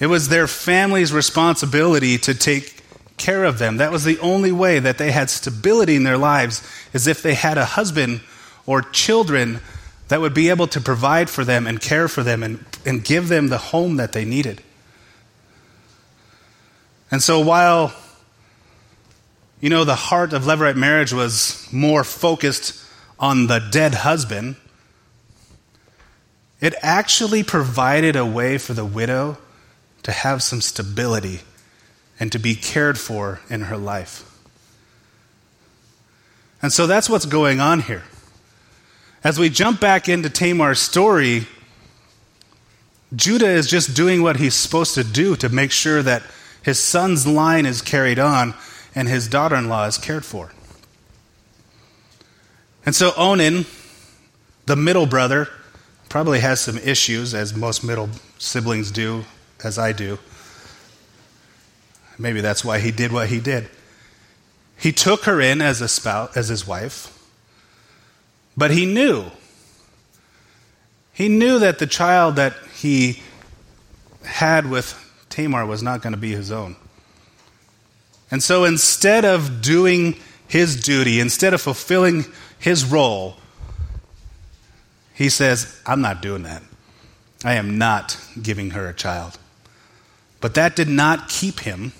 It 0.00 0.06
was 0.06 0.28
their 0.28 0.46
family's 0.46 1.12
responsibility 1.12 2.18
to 2.18 2.34
take 2.34 2.82
care 3.16 3.44
of 3.44 3.58
them. 3.58 3.76
That 3.76 3.92
was 3.92 4.04
the 4.04 4.18
only 4.18 4.50
way 4.50 4.78
that 4.78 4.98
they 4.98 5.12
had 5.12 5.30
stability 5.30 5.94
in 5.94 6.02
their 6.02 6.18
lives, 6.18 6.66
is 6.92 7.06
if 7.06 7.22
they 7.22 7.34
had 7.34 7.56
a 7.58 7.64
husband 7.64 8.20
or 8.66 8.82
children 8.82 9.60
that 10.08 10.20
would 10.20 10.34
be 10.34 10.48
able 10.48 10.66
to 10.68 10.80
provide 10.80 11.30
for 11.30 11.44
them 11.44 11.66
and 11.66 11.80
care 11.80 12.08
for 12.08 12.22
them 12.22 12.42
and, 12.42 12.64
and 12.84 13.04
give 13.04 13.28
them 13.28 13.48
the 13.48 13.58
home 13.58 13.96
that 13.96 14.12
they 14.12 14.24
needed. 14.24 14.60
And 17.12 17.22
so 17.22 17.40
while, 17.40 17.92
you 19.60 19.68
know, 19.68 19.84
the 19.84 19.94
heart 19.94 20.32
of 20.32 20.44
Levirate 20.44 20.76
marriage 20.76 21.12
was 21.12 21.68
more 21.70 22.04
focused 22.04 22.82
on 23.18 23.48
the 23.48 23.58
dead 23.70 23.94
husband, 23.94 24.56
it 26.62 26.74
actually 26.80 27.42
provided 27.42 28.16
a 28.16 28.24
way 28.24 28.56
for 28.56 28.72
the 28.72 28.84
widow 28.84 29.36
to 30.04 30.10
have 30.10 30.42
some 30.42 30.62
stability 30.62 31.40
and 32.18 32.32
to 32.32 32.38
be 32.38 32.54
cared 32.54 32.98
for 32.98 33.40
in 33.50 33.62
her 33.62 33.76
life. 33.76 34.28
And 36.62 36.72
so 36.72 36.86
that's 36.86 37.10
what's 37.10 37.26
going 37.26 37.60
on 37.60 37.80
here. 37.80 38.04
As 39.22 39.38
we 39.38 39.50
jump 39.50 39.80
back 39.80 40.08
into 40.08 40.30
Tamar's 40.30 40.80
story, 40.80 41.46
Judah 43.14 43.50
is 43.50 43.68
just 43.68 43.94
doing 43.94 44.22
what 44.22 44.36
he's 44.36 44.54
supposed 44.54 44.94
to 44.94 45.04
do 45.04 45.36
to 45.36 45.50
make 45.50 45.72
sure 45.72 46.02
that 46.02 46.22
his 46.62 46.78
son's 46.78 47.26
line 47.26 47.66
is 47.66 47.82
carried 47.82 48.18
on 48.18 48.54
and 48.94 49.08
his 49.08 49.28
daughter 49.28 49.56
in 49.56 49.68
law 49.68 49.86
is 49.86 49.98
cared 49.98 50.24
for. 50.24 50.52
And 52.84 52.94
so 52.94 53.12
Onan, 53.16 53.66
The 54.66 54.76
middle 54.76 55.06
brother 55.06 55.48
probably 56.08 56.40
has 56.40 56.60
some 56.60 56.78
issues, 56.78 57.34
as 57.34 57.54
most 57.54 57.82
middle 57.82 58.08
siblings 58.38 58.90
do, 58.90 59.24
as 59.64 59.78
I 59.78 59.92
do. 59.92 60.18
Maybe 62.18 62.40
that's 62.40 62.64
why 62.64 62.78
he 62.78 62.90
did 62.90 63.12
what 63.12 63.28
he 63.28 63.40
did. 63.40 63.68
He 64.76 64.92
took 64.92 65.24
her 65.24 65.40
in 65.40 65.62
as 65.62 65.80
a 65.80 65.88
spouse, 65.88 66.36
as 66.36 66.48
his 66.48 66.66
wife, 66.66 67.18
but 68.56 68.70
he 68.70 68.84
knew. 68.84 69.26
He 71.12 71.28
knew 71.28 71.58
that 71.58 71.78
the 71.78 71.86
child 71.86 72.36
that 72.36 72.54
he 72.74 73.22
had 74.24 74.68
with 74.68 74.98
Tamar 75.32 75.64
was 75.64 75.82
not 75.82 76.02
going 76.02 76.12
to 76.12 76.18
be 76.18 76.32
his 76.32 76.52
own. 76.52 76.76
And 78.30 78.42
so 78.42 78.64
instead 78.64 79.24
of 79.24 79.62
doing 79.62 80.16
his 80.46 80.76
duty, 80.76 81.20
instead 81.20 81.54
of 81.54 81.60
fulfilling 81.62 82.26
his 82.58 82.84
role, 82.84 83.36
he 85.14 85.30
says, 85.30 85.80
I'm 85.86 86.02
not 86.02 86.20
doing 86.20 86.42
that. 86.42 86.62
I 87.44 87.54
am 87.54 87.78
not 87.78 88.18
giving 88.40 88.70
her 88.70 88.88
a 88.88 88.94
child. 88.94 89.38
But 90.40 90.54
that 90.54 90.76
did 90.76 90.88
not 90.88 91.30
keep 91.30 91.60
him 91.60 91.92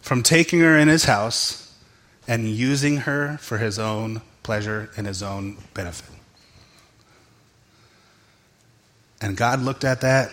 from 0.00 0.22
taking 0.22 0.60
her 0.60 0.78
in 0.78 0.88
his 0.88 1.04
house 1.04 1.74
and 2.26 2.48
using 2.48 2.98
her 2.98 3.36
for 3.38 3.58
his 3.58 3.78
own 3.78 4.22
pleasure 4.42 4.90
and 4.96 5.06
his 5.06 5.22
own 5.22 5.58
benefit. 5.74 6.14
And 9.20 9.36
God 9.36 9.60
looked 9.60 9.84
at 9.84 10.00
that 10.00 10.32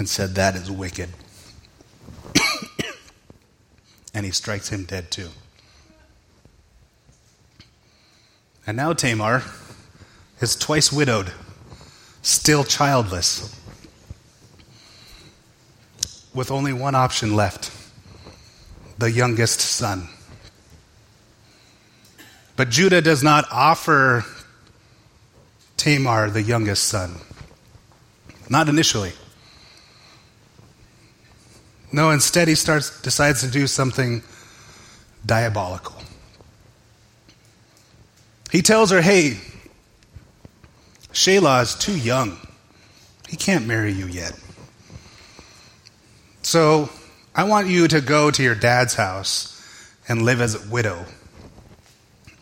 and 0.00 0.08
said, 0.08 0.34
That 0.34 0.56
is 0.56 0.70
wicked. 0.70 1.10
and 4.14 4.26
he 4.26 4.32
strikes 4.32 4.70
him 4.70 4.84
dead 4.84 5.10
too. 5.10 5.28
And 8.66 8.76
now 8.76 8.94
Tamar 8.94 9.42
is 10.40 10.56
twice 10.56 10.90
widowed, 10.92 11.32
still 12.22 12.64
childless, 12.64 13.56
with 16.34 16.50
only 16.50 16.72
one 16.72 16.94
option 16.94 17.36
left 17.36 17.70
the 18.98 19.10
youngest 19.10 19.60
son. 19.60 20.08
But 22.56 22.70
Judah 22.70 23.00
does 23.00 23.22
not 23.22 23.46
offer 23.50 24.24
Tamar 25.76 26.30
the 26.30 26.42
youngest 26.42 26.84
son. 26.84 27.16
Not 28.50 28.68
initially. 28.68 29.12
No, 31.92 32.10
instead 32.10 32.48
he 32.48 32.54
starts 32.54 33.00
decides 33.02 33.40
to 33.40 33.48
do 33.48 33.66
something 33.66 34.22
diabolical. 35.26 35.96
He 38.50 38.62
tells 38.62 38.90
her, 38.90 39.00
"Hey, 39.00 39.40
Shelah 41.12 41.62
is 41.62 41.74
too 41.74 41.96
young. 41.96 42.38
He 43.28 43.36
can't 43.36 43.66
marry 43.66 43.92
you 43.92 44.06
yet. 44.06 44.38
So, 46.42 46.90
I 47.34 47.44
want 47.44 47.68
you 47.68 47.86
to 47.88 48.00
go 48.00 48.30
to 48.30 48.42
your 48.42 48.54
dad's 48.54 48.94
house 48.94 49.60
and 50.08 50.22
live 50.22 50.40
as 50.40 50.54
a 50.54 50.68
widow 50.68 51.04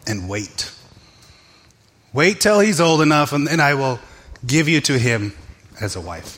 and 0.07 0.29
wait. 0.29 0.71
Wait 2.13 2.41
till 2.41 2.61
he's 2.61 2.81
old 2.81 3.03
enough, 3.03 3.33
and 3.33 3.47
then 3.47 3.61
I 3.61 3.75
will 3.75 4.01
give 4.47 4.69
you 4.69 4.81
to 4.83 4.99
him 4.99 5.35
as 5.81 5.95
a 5.95 6.01
wife. 6.01 6.38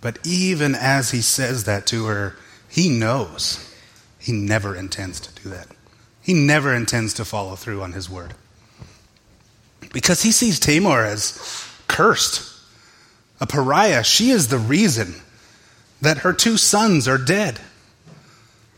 But 0.00 0.18
even 0.24 0.74
as 0.74 1.10
he 1.10 1.20
says 1.20 1.64
that 1.64 1.86
to 1.88 2.06
her, 2.06 2.36
he 2.68 2.88
knows 2.88 3.74
he 4.18 4.32
never 4.32 4.76
intends 4.76 5.20
to 5.20 5.42
do 5.42 5.48
that. 5.50 5.68
He 6.22 6.34
never 6.34 6.74
intends 6.74 7.14
to 7.14 7.24
follow 7.24 7.56
through 7.56 7.82
on 7.82 7.92
his 7.92 8.10
word. 8.10 8.34
Because 9.92 10.22
he 10.22 10.32
sees 10.32 10.60
Tamar 10.60 11.04
as 11.04 11.66
cursed, 11.86 12.42
a 13.40 13.46
pariah. 13.46 14.04
She 14.04 14.30
is 14.30 14.48
the 14.48 14.58
reason 14.58 15.14
that 16.00 16.18
her 16.18 16.32
two 16.32 16.56
sons 16.56 17.08
are 17.08 17.18
dead. 17.18 17.60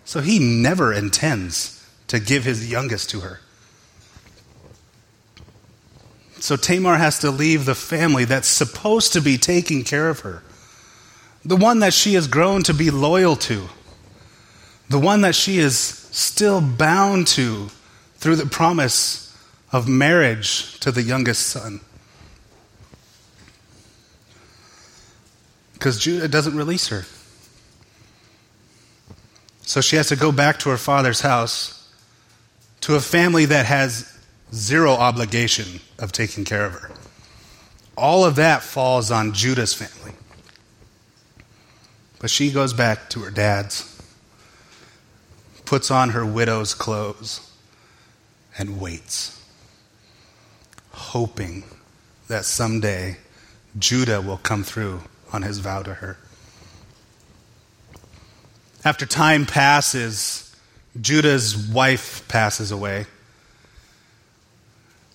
So 0.04 0.20
he 0.20 0.38
never 0.38 0.92
intends 0.92 1.84
to 2.08 2.18
give 2.18 2.44
his 2.44 2.70
youngest 2.70 3.10
to 3.10 3.20
her. 3.20 3.40
So 6.38 6.56
Tamar 6.56 6.96
has 6.96 7.18
to 7.20 7.30
leave 7.30 7.64
the 7.64 7.74
family 7.74 8.24
that's 8.24 8.48
supposed 8.48 9.12
to 9.12 9.20
be 9.20 9.36
taking 9.36 9.84
care 9.84 10.08
of 10.08 10.20
her, 10.20 10.42
the 11.44 11.56
one 11.56 11.80
that 11.80 11.94
she 11.94 12.14
has 12.14 12.26
grown 12.26 12.62
to 12.64 12.74
be 12.74 12.90
loyal 12.90 13.36
to, 13.36 13.68
the 14.88 14.98
one 14.98 15.22
that 15.22 15.34
she 15.34 15.58
is 15.58 15.76
still 15.76 16.60
bound 16.60 17.26
to 17.28 17.68
through 18.16 18.36
the 18.36 18.46
promise 18.46 19.36
of 19.72 19.88
marriage 19.88 20.78
to 20.80 20.90
the 20.90 21.02
youngest 21.02 21.46
son. 21.46 21.80
Because 25.72 25.98
Judah 25.98 26.28
doesn't 26.28 26.56
release 26.56 26.88
her. 26.88 27.04
So 29.62 29.80
she 29.80 29.96
has 29.96 30.08
to 30.08 30.16
go 30.16 30.32
back 30.32 30.58
to 30.60 30.68
her 30.70 30.76
father's 30.76 31.20
house, 31.20 31.88
to 32.82 32.96
a 32.96 33.00
family 33.00 33.44
that 33.46 33.66
has 33.66 34.18
zero 34.52 34.90
obligation 34.90 35.80
of 35.98 36.12
taking 36.12 36.44
care 36.44 36.66
of 36.66 36.72
her. 36.72 36.90
All 37.96 38.24
of 38.24 38.36
that 38.36 38.62
falls 38.62 39.10
on 39.10 39.32
Judah's 39.32 39.72
family. 39.72 40.12
But 42.20 42.30
she 42.30 42.52
goes 42.52 42.72
back 42.72 43.10
to 43.10 43.20
her 43.20 43.30
dad's, 43.30 44.00
puts 45.64 45.90
on 45.90 46.10
her 46.10 46.24
widow's 46.24 46.74
clothes, 46.74 47.50
and 48.56 48.80
waits 48.80 49.40
hoping 50.92 51.64
that 52.28 52.44
someday 52.44 53.16
Judah 53.78 54.20
will 54.20 54.36
come 54.36 54.62
through 54.62 55.00
on 55.32 55.42
his 55.42 55.58
vow 55.58 55.82
to 55.82 55.94
her. 55.94 56.18
After 58.84 59.06
time 59.06 59.46
passes, 59.46 60.54
Judah's 61.00 61.56
wife 61.56 62.26
passes 62.28 62.70
away. 62.70 63.06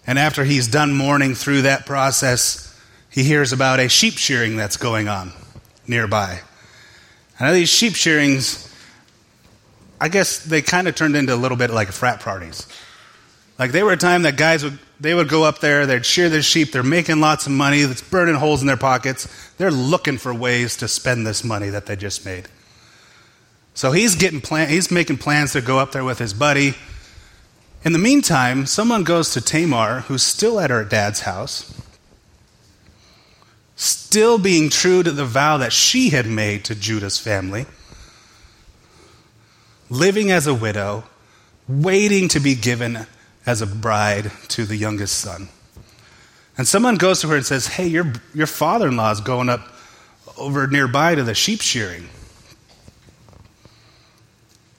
And 0.07 0.19
after 0.19 0.43
he's 0.43 0.67
done 0.67 0.93
mourning 0.93 1.33
through 1.33 1.63
that 1.63 1.85
process, 1.85 2.79
he 3.09 3.23
hears 3.23 3.53
about 3.53 3.79
a 3.79 3.89
sheep 3.89 4.17
shearing 4.17 4.55
that's 4.55 4.77
going 4.77 5.07
on 5.07 5.31
nearby. 5.87 6.41
And 7.39 7.55
these 7.55 7.69
sheep 7.69 7.95
shearings, 7.95 8.73
I 9.99 10.09
guess 10.09 10.39
they 10.39 10.61
kind 10.61 10.87
of 10.87 10.95
turned 10.95 11.15
into 11.15 11.33
a 11.33 11.35
little 11.35 11.57
bit 11.57 11.69
like 11.69 11.91
frat 11.91 12.21
parties. 12.21 12.67
Like 13.57 13.71
they 13.71 13.83
were 13.83 13.93
a 13.93 13.97
time 13.97 14.23
that 14.23 14.37
guys 14.37 14.63
would 14.63 14.79
they 14.99 15.13
would 15.13 15.27
go 15.27 15.43
up 15.43 15.59
there, 15.59 15.85
they'd 15.85 16.05
shear 16.05 16.29
their 16.29 16.41
sheep, 16.41 16.71
they're 16.71 16.83
making 16.83 17.19
lots 17.19 17.45
of 17.45 17.51
money, 17.51 17.81
it's 17.81 18.01
burning 18.01 18.35
holes 18.35 18.61
in 18.61 18.67
their 18.67 18.77
pockets. 18.77 19.27
They're 19.57 19.71
looking 19.71 20.17
for 20.17 20.33
ways 20.33 20.77
to 20.77 20.87
spend 20.87 21.27
this 21.27 21.43
money 21.43 21.69
that 21.69 21.85
they 21.85 21.95
just 21.95 22.25
made. 22.25 22.47
So 23.73 23.91
he's 23.91 24.15
getting 24.15 24.39
plan- 24.39 24.69
he's 24.69 24.89
making 24.89 25.17
plans 25.17 25.51
to 25.51 25.61
go 25.61 25.79
up 25.79 25.91
there 25.91 26.05
with 26.05 26.19
his 26.19 26.33
buddy. 26.33 26.75
In 27.83 27.91
the 27.91 27.99
meantime, 27.99 28.65
someone 28.65 29.03
goes 29.03 29.31
to 29.33 29.41
Tamar, 29.41 30.01
who's 30.01 30.23
still 30.23 30.59
at 30.59 30.69
her 30.69 30.85
dad's 30.85 31.21
house, 31.21 31.73
still 33.75 34.37
being 34.37 34.69
true 34.69 35.03
to 35.03 35.11
the 35.11 35.25
vow 35.25 35.57
that 35.57 35.73
she 35.73 36.09
had 36.09 36.25
made 36.25 36.63
to 36.65 36.75
Judah's 36.75 37.19
family, 37.19 37.65
living 39.89 40.31
as 40.31 40.47
a 40.47 40.53
widow, 40.53 41.03
waiting 41.67 42.27
to 42.29 42.39
be 42.39 42.55
given 42.55 43.07
as 43.45 43.61
a 43.61 43.67
bride 43.67 44.31
to 44.49 44.65
the 44.65 44.77
youngest 44.77 45.17
son. 45.17 45.49
And 46.57 46.67
someone 46.67 46.95
goes 46.95 47.21
to 47.21 47.27
her 47.27 47.35
and 47.35 47.45
says, 47.45 47.67
Hey, 47.67 47.87
your, 47.87 48.13
your 48.33 48.47
father 48.47 48.87
in 48.87 48.97
law 48.97 49.11
is 49.11 49.19
going 49.19 49.49
up 49.49 49.67
over 50.37 50.67
nearby 50.67 51.15
to 51.15 51.23
the 51.23 51.33
sheep 51.35 51.61
shearing. 51.61 52.07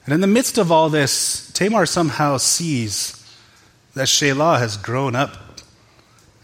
And 0.05 0.15
in 0.15 0.21
the 0.21 0.27
midst 0.27 0.57
of 0.57 0.71
all 0.71 0.89
this, 0.89 1.51
Tamar 1.53 1.85
somehow 1.85 2.37
sees 2.37 3.13
that 3.95 4.07
Shelah 4.07 4.59
has 4.59 4.77
grown 4.77 5.17
up 5.17 5.37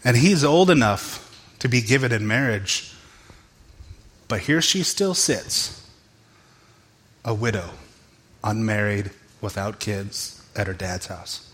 and 0.03 0.17
he's 0.17 0.43
old 0.43 0.69
enough 0.69 1.22
to 1.63 1.67
be 1.67 1.81
given 1.81 2.11
in 2.11 2.27
marriage. 2.27 2.93
But 4.27 4.41
here 4.41 4.61
she 4.61 4.83
still 4.83 5.15
sits, 5.15 5.89
a 7.25 7.33
widow, 7.33 7.71
unmarried, 8.43 9.09
without 9.41 9.79
kids, 9.79 10.45
at 10.55 10.67
her 10.67 10.73
dad's 10.73 11.07
house. 11.07 11.49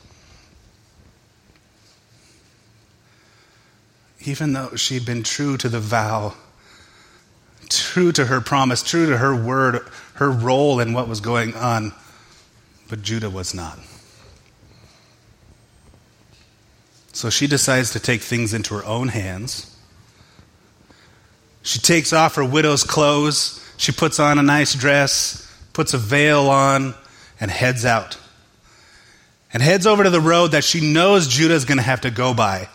even 4.22 4.54
though 4.54 4.76
she'd 4.76 5.06
been 5.06 5.24
true 5.24 5.58
to 5.58 5.70
the 5.70 5.80
vow, 5.80 6.34
true 7.70 8.12
to 8.12 8.26
her 8.26 8.42
promise, 8.42 8.84
true 8.84 9.06
to 9.08 9.18
her 9.18 9.36
word, 9.36 9.80
her 10.16 10.30
role 10.30 10.80
in 10.80 10.94
what 10.94 11.08
was 11.08 11.22
going 11.22 11.56
on, 11.56 11.94
but 12.90 13.02
Judah 13.02 13.30
was 13.30 13.54
not. 13.54 13.80
So 17.14 17.30
she 17.30 17.48
decides 17.48 17.92
to 17.92 18.00
take 18.00 18.22
things 18.22 18.54
into 18.54 18.76
her 18.76 18.86
own 18.86 19.10
hands. 19.10 19.76
She 21.62 21.80
takes 21.80 22.14
off 22.14 22.36
her 22.36 22.46
widow's 22.46 22.84
clothes, 22.84 23.64
she 23.78 23.92
puts 23.92 24.20
on 24.20 24.40
a 24.40 24.44
nice 24.44 24.74
dress, 24.74 25.46
puts 25.74 25.94
a 25.94 25.98
veil 25.98 26.50
on, 26.50 26.96
and 27.40 27.50
heads 27.52 27.86
out. 27.86 28.18
and 29.52 29.64
heads 29.64 29.88
over 29.88 30.04
to 30.04 30.10
the 30.10 30.22
road 30.22 30.52
that 30.52 30.64
she 30.64 30.94
knows 30.94 31.28
Judah 31.28 31.56
is 31.56 31.66
going 31.66 31.80
to 31.80 31.84
have 31.84 32.02
to 32.02 32.12
go 32.12 32.34
by 32.36 32.70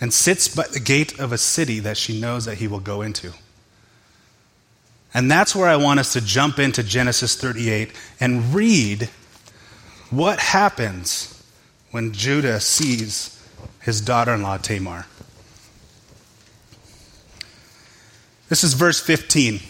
and 0.00 0.12
sits 0.12 0.48
by 0.48 0.64
the 0.72 0.78
gate 0.80 1.18
of 1.18 1.32
a 1.32 1.38
city 1.38 1.80
that 1.80 1.96
she 1.96 2.20
knows 2.20 2.44
that 2.44 2.58
he 2.58 2.68
will 2.68 2.80
go 2.80 3.02
into. 3.02 3.32
And 5.12 5.30
that's 5.30 5.54
where 5.56 5.68
I 5.68 5.76
want 5.76 5.98
us 5.98 6.12
to 6.12 6.20
jump 6.20 6.58
into 6.60 6.82
Genesis 6.82 7.34
38 7.34 7.92
and 8.20 8.54
read 8.54 9.10
what 10.10 10.38
happens 10.38 11.42
when 11.90 12.12
Judah 12.12 12.60
sees 12.60 13.44
his 13.80 14.00
daughter 14.00 14.34
in 14.34 14.42
law 14.42 14.56
Tamar. 14.58 15.06
This 18.50 18.64
is 18.64 18.74
verse 18.74 19.00
15. 19.00 19.60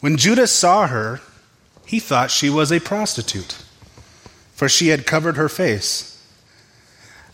When 0.00 0.16
Judah 0.16 0.46
saw 0.46 0.86
her, 0.86 1.20
he 1.86 2.00
thought 2.00 2.30
she 2.30 2.48
was 2.48 2.72
a 2.72 2.80
prostitute, 2.80 3.52
for 4.54 4.66
she 4.66 4.88
had 4.88 5.06
covered 5.06 5.36
her 5.36 5.50
face. 5.50 6.10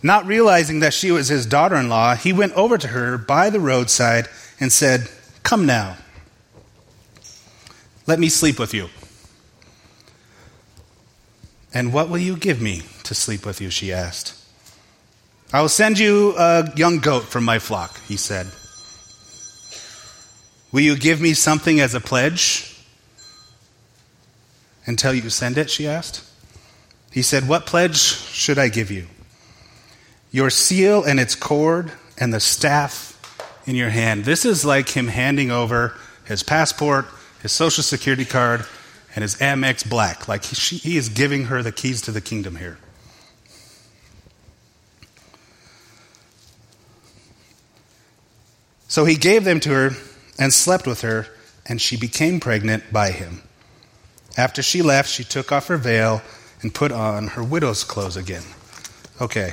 Not 0.03 0.27
realizing 0.27 0.81
that 0.81 0.95
she 0.95 1.13
was 1.13 1.29
his 1.29 1.47
daughter 1.47 1.77
in 1.77 1.89
law, 1.89 2.17
he 2.17 2.33
went 2.33 2.55
over 2.55 2.77
to 2.77 2.89
her 2.89 3.17
by 3.17 3.51
the 3.51 3.61
roadside 3.61 4.29
and 4.59 4.73
said, 4.73 5.09
Come 5.45 5.65
now, 5.65 5.97
let 8.09 8.19
me 8.19 8.29
sleep 8.29 8.59
with 8.59 8.75
you. 8.75 8.89
And 11.73 11.93
what 11.93 12.09
will 12.09 12.19
you 12.19 12.37
give 12.37 12.61
me 12.61 12.83
to 13.05 13.15
sleep 13.15 13.47
with 13.47 13.61
you? 13.61 13.71
She 13.71 13.93
asked. 13.93 14.40
I 15.53 15.61
will 15.61 15.69
send 15.69 15.99
you 15.99 16.35
a 16.39 16.73
young 16.77 16.99
goat 16.99 17.25
from 17.25 17.45
my 17.45 17.59
flock, 17.59 18.01
he 18.07 18.17
said. 18.17 18.47
Will 20.71 20.83
you 20.83 20.97
give 20.97 21.21
me 21.21 21.35
something 21.35 21.81
as 21.81 21.93
a 21.95 22.01
pledge 22.01 22.73
until 24.87 25.13
you 25.13 25.29
send 25.29 25.59
it? 25.59 25.69
She 25.69 25.89
asked. 25.89 26.25
He 27.11 27.23
said, 27.23 27.49
What 27.49 27.67
pledge 27.67 27.97
should 27.97 28.59
I 28.59 28.69
give 28.69 28.93
you? 28.93 29.09
Your 30.31 30.51
seal 30.51 31.03
and 31.03 31.19
its 31.19 31.35
cord 31.35 31.91
and 32.17 32.33
the 32.33 32.39
staff 32.39 33.11
in 33.67 33.75
your 33.75 33.91
hand. 33.91 34.25
This 34.25 34.45
is 34.45 34.65
like 34.65 34.91
him 34.91 35.09
handing 35.09 35.51
over 35.51 35.97
his 36.25 36.45
passport, 36.45 37.07
his 37.43 37.51
social 37.51 37.83
security 37.83 38.25
card, 38.25 38.65
and 39.17 39.23
his 39.23 39.35
Amex 39.37 39.89
Black. 39.89 40.29
Like 40.29 40.45
he, 40.45 40.55
she, 40.55 40.77
he 40.77 40.97
is 40.97 41.09
giving 41.09 41.47
her 41.47 41.61
the 41.61 41.73
keys 41.73 42.01
to 42.03 42.13
the 42.13 42.21
kingdom 42.21 42.55
here. 42.55 42.79
So 48.91 49.05
he 49.05 49.15
gave 49.15 49.45
them 49.45 49.61
to 49.61 49.71
her 49.71 49.91
and 50.37 50.53
slept 50.53 50.85
with 50.85 51.03
her, 51.03 51.29
and 51.65 51.81
she 51.81 51.97
became 51.97 52.41
pregnant 52.41 52.93
by 52.93 53.13
him. 53.13 53.43
After 54.37 54.63
she 54.63 54.83
left, 54.83 55.09
she 55.09 55.23
took 55.23 55.53
off 55.53 55.69
her 55.69 55.77
veil 55.77 56.23
and 56.61 56.75
put 56.75 56.91
on 56.91 57.29
her 57.29 57.45
widow's 57.45 57.85
clothes 57.85 58.17
again. 58.17 58.43
Okay. 59.21 59.53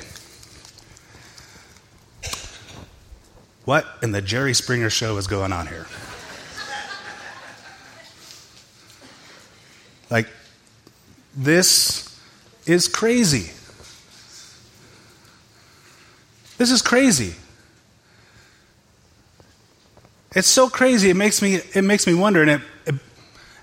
What 3.64 3.86
in 4.02 4.12
the 4.12 4.24
Jerry 4.24 4.56
Springer 4.56 4.90
show 4.90 5.18
is 5.18 5.28
going 5.28 5.54
on 5.54 5.68
here? 5.68 5.86
Like, 10.10 10.30
this 11.36 12.20
is 12.66 12.88
crazy. 12.88 13.52
This 16.58 16.72
is 16.72 16.82
crazy. 16.82 17.36
It's 20.38 20.48
so 20.48 20.70
crazy. 20.70 21.10
It 21.10 21.16
makes 21.16 21.42
me, 21.42 21.56
it 21.56 21.84
makes 21.84 22.06
me 22.06 22.14
wonder, 22.14 22.42
and 22.42 22.52
it, 22.52 22.62
it, 22.86 22.96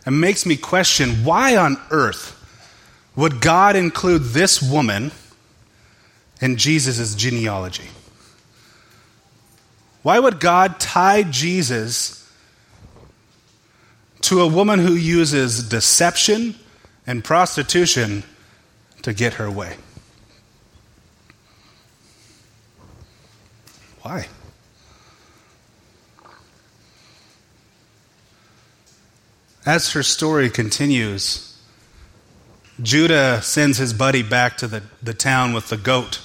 it 0.07 0.11
makes 0.11 0.45
me 0.45 0.57
question 0.57 1.25
why 1.25 1.57
on 1.57 1.79
earth 1.91 2.33
would 3.15 3.41
God 3.41 3.77
include 3.77 4.23
this 4.23 4.61
woman 4.61 5.13
in 6.41 6.57
Jesus' 6.57 7.15
genealogy? 7.15 7.89
Why 10.03 10.19
would 10.19 10.41
God 10.41 10.81
tie 10.81 11.23
Jesus 11.23 12.29
to 14.23 14.41
a 14.41 14.49
woman 14.49 14.79
who 14.79 14.95
uses 14.95 15.69
deception 15.69 16.55
and 17.07 17.23
prostitution 17.23 18.25
to 19.03 19.13
get 19.13 19.35
her 19.35 19.51
way. 19.51 19.77
Why? 24.01 24.27
As 29.67 29.93
her 29.93 30.03
story 30.03 30.51
continues, 30.51 31.59
Judah 32.83 33.41
sends 33.41 33.79
his 33.79 33.93
buddy 33.93 34.23
back 34.23 34.59
to 34.59 34.67
the, 34.67 34.83
the 35.03 35.15
town 35.15 35.55
with 35.55 35.69
the 35.69 35.77
goat 35.77 36.21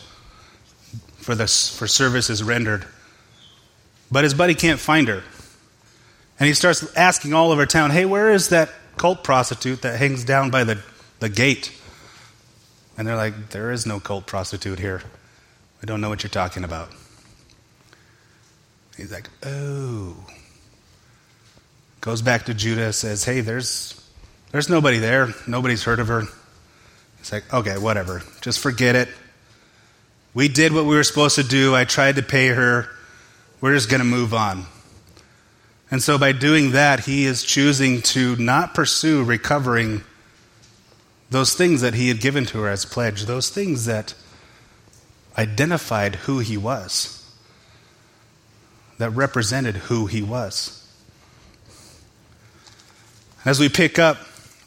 for, 1.18 1.36
the, 1.36 1.48
for 1.48 1.88
services 1.88 2.44
rendered. 2.44 2.86
But 4.12 4.24
his 4.24 4.34
buddy 4.34 4.56
can't 4.56 4.80
find 4.80 5.08
her. 5.08 5.24
And 6.40 6.48
he 6.48 6.54
starts 6.54 6.96
asking 6.96 7.34
all 7.34 7.52
over 7.52 7.66
town, 7.66 7.92
hey, 7.92 8.06
where 8.06 8.32
is 8.32 8.50
that 8.50 8.70
cult 8.98 9.24
prostitute 9.24 9.84
that 9.84 10.00
hangs 10.00 10.24
down 10.24 10.50
by 10.50 10.64
the, 10.64 10.82
the 11.20 11.30
gate? 11.30 11.72
And 12.98 13.08
they're 13.08 13.16
like, 13.16 13.50
there 13.52 13.72
is 13.72 13.86
no 13.86 14.00
cult 14.00 14.26
prostitute 14.26 14.80
here. 14.80 15.02
We 15.82 15.86
don't 15.86 16.02
know 16.02 16.10
what 16.10 16.24
you're 16.24 16.30
talking 16.30 16.64
about. 16.64 16.90
He's 18.98 19.12
like, 19.12 19.30
oh. 19.44 20.16
Goes 22.02 22.22
back 22.22 22.46
to 22.46 22.54
Judah, 22.54 22.94
says, 22.94 23.24
hey, 23.26 23.42
there's, 23.42 24.02
there's 24.52 24.70
nobody 24.70 25.00
there. 25.00 25.34
Nobody's 25.48 25.84
heard 25.84 26.00
of 26.00 26.08
her. 26.08 26.24
It's 27.20 27.32
like, 27.32 27.54
okay, 27.54 27.78
whatever. 27.78 28.22
Just 28.42 28.60
forget 28.60 28.96
it. 28.96 29.10
We 30.34 30.48
did 30.48 30.72
what 30.72 30.86
we 30.86 30.96
were 30.96 31.04
supposed 31.04 31.36
to 31.36 31.44
do. 31.44 31.76
I 31.76 31.84
tried 31.84 32.16
to 32.16 32.24
pay 32.24 32.48
her. 32.48 32.88
We're 33.60 33.74
just 33.74 33.90
going 33.90 34.00
to 34.00 34.06
move 34.06 34.34
on. 34.34 34.66
And 35.92 36.02
so 36.02 36.18
by 36.18 36.32
doing 36.32 36.72
that, 36.72 37.02
he 37.02 37.26
is 37.26 37.44
choosing 37.44 38.02
to 38.04 38.36
not 38.38 38.74
pursue 38.74 39.24
recovering 39.24 40.04
those 41.30 41.54
things 41.54 41.82
that 41.82 41.96
he 41.96 42.08
had 42.08 42.22
given 42.22 42.46
to 42.46 42.60
her 42.60 42.70
as 42.70 42.86
pledge, 42.86 43.26
those 43.26 43.50
things 43.50 43.86
that 43.86 44.14
identified 45.38 46.16
who 46.16 46.40
he 46.40 46.58
was, 46.58 47.30
that 48.98 49.10
represented 49.12 49.76
who 49.76 50.06
he 50.06 50.22
was. 50.22 50.79
As 53.46 53.60
we 53.60 53.70
pick 53.70 53.98
up 53.98 54.18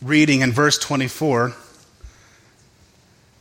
reading 0.01 0.41
in 0.41 0.51
verse 0.51 0.79
24, 0.79 1.55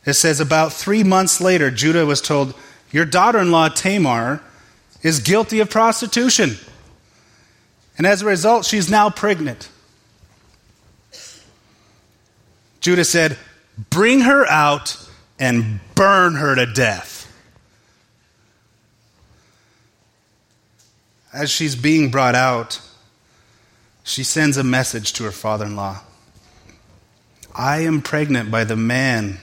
it 0.04 0.12
says, 0.14 0.40
About 0.40 0.72
three 0.72 1.02
months 1.02 1.40
later, 1.40 1.70
Judah 1.70 2.04
was 2.04 2.20
told, 2.20 2.54
Your 2.90 3.06
daughter 3.06 3.38
in 3.38 3.50
law 3.50 3.68
Tamar 3.68 4.42
is 5.02 5.20
guilty 5.20 5.60
of 5.60 5.70
prostitution. 5.70 6.56
And 7.96 8.06
as 8.06 8.22
a 8.22 8.26
result, 8.26 8.66
she's 8.66 8.90
now 8.90 9.10
pregnant. 9.10 9.68
Judah 12.80 13.04
said, 13.04 13.38
Bring 13.90 14.20
her 14.20 14.46
out 14.48 14.96
and 15.38 15.80
burn 15.94 16.34
her 16.34 16.54
to 16.54 16.66
death. 16.66 17.20
As 21.32 21.50
she's 21.50 21.74
being 21.74 22.10
brought 22.10 22.34
out, 22.34 22.80
she 24.02 24.24
sends 24.24 24.56
a 24.56 24.64
message 24.64 25.12
to 25.14 25.24
her 25.24 25.32
father 25.32 25.66
in 25.66 25.76
law 25.76 26.00
I 27.54 27.80
am 27.80 28.00
pregnant 28.00 28.50
by 28.50 28.64
the 28.64 28.76
man 28.76 29.38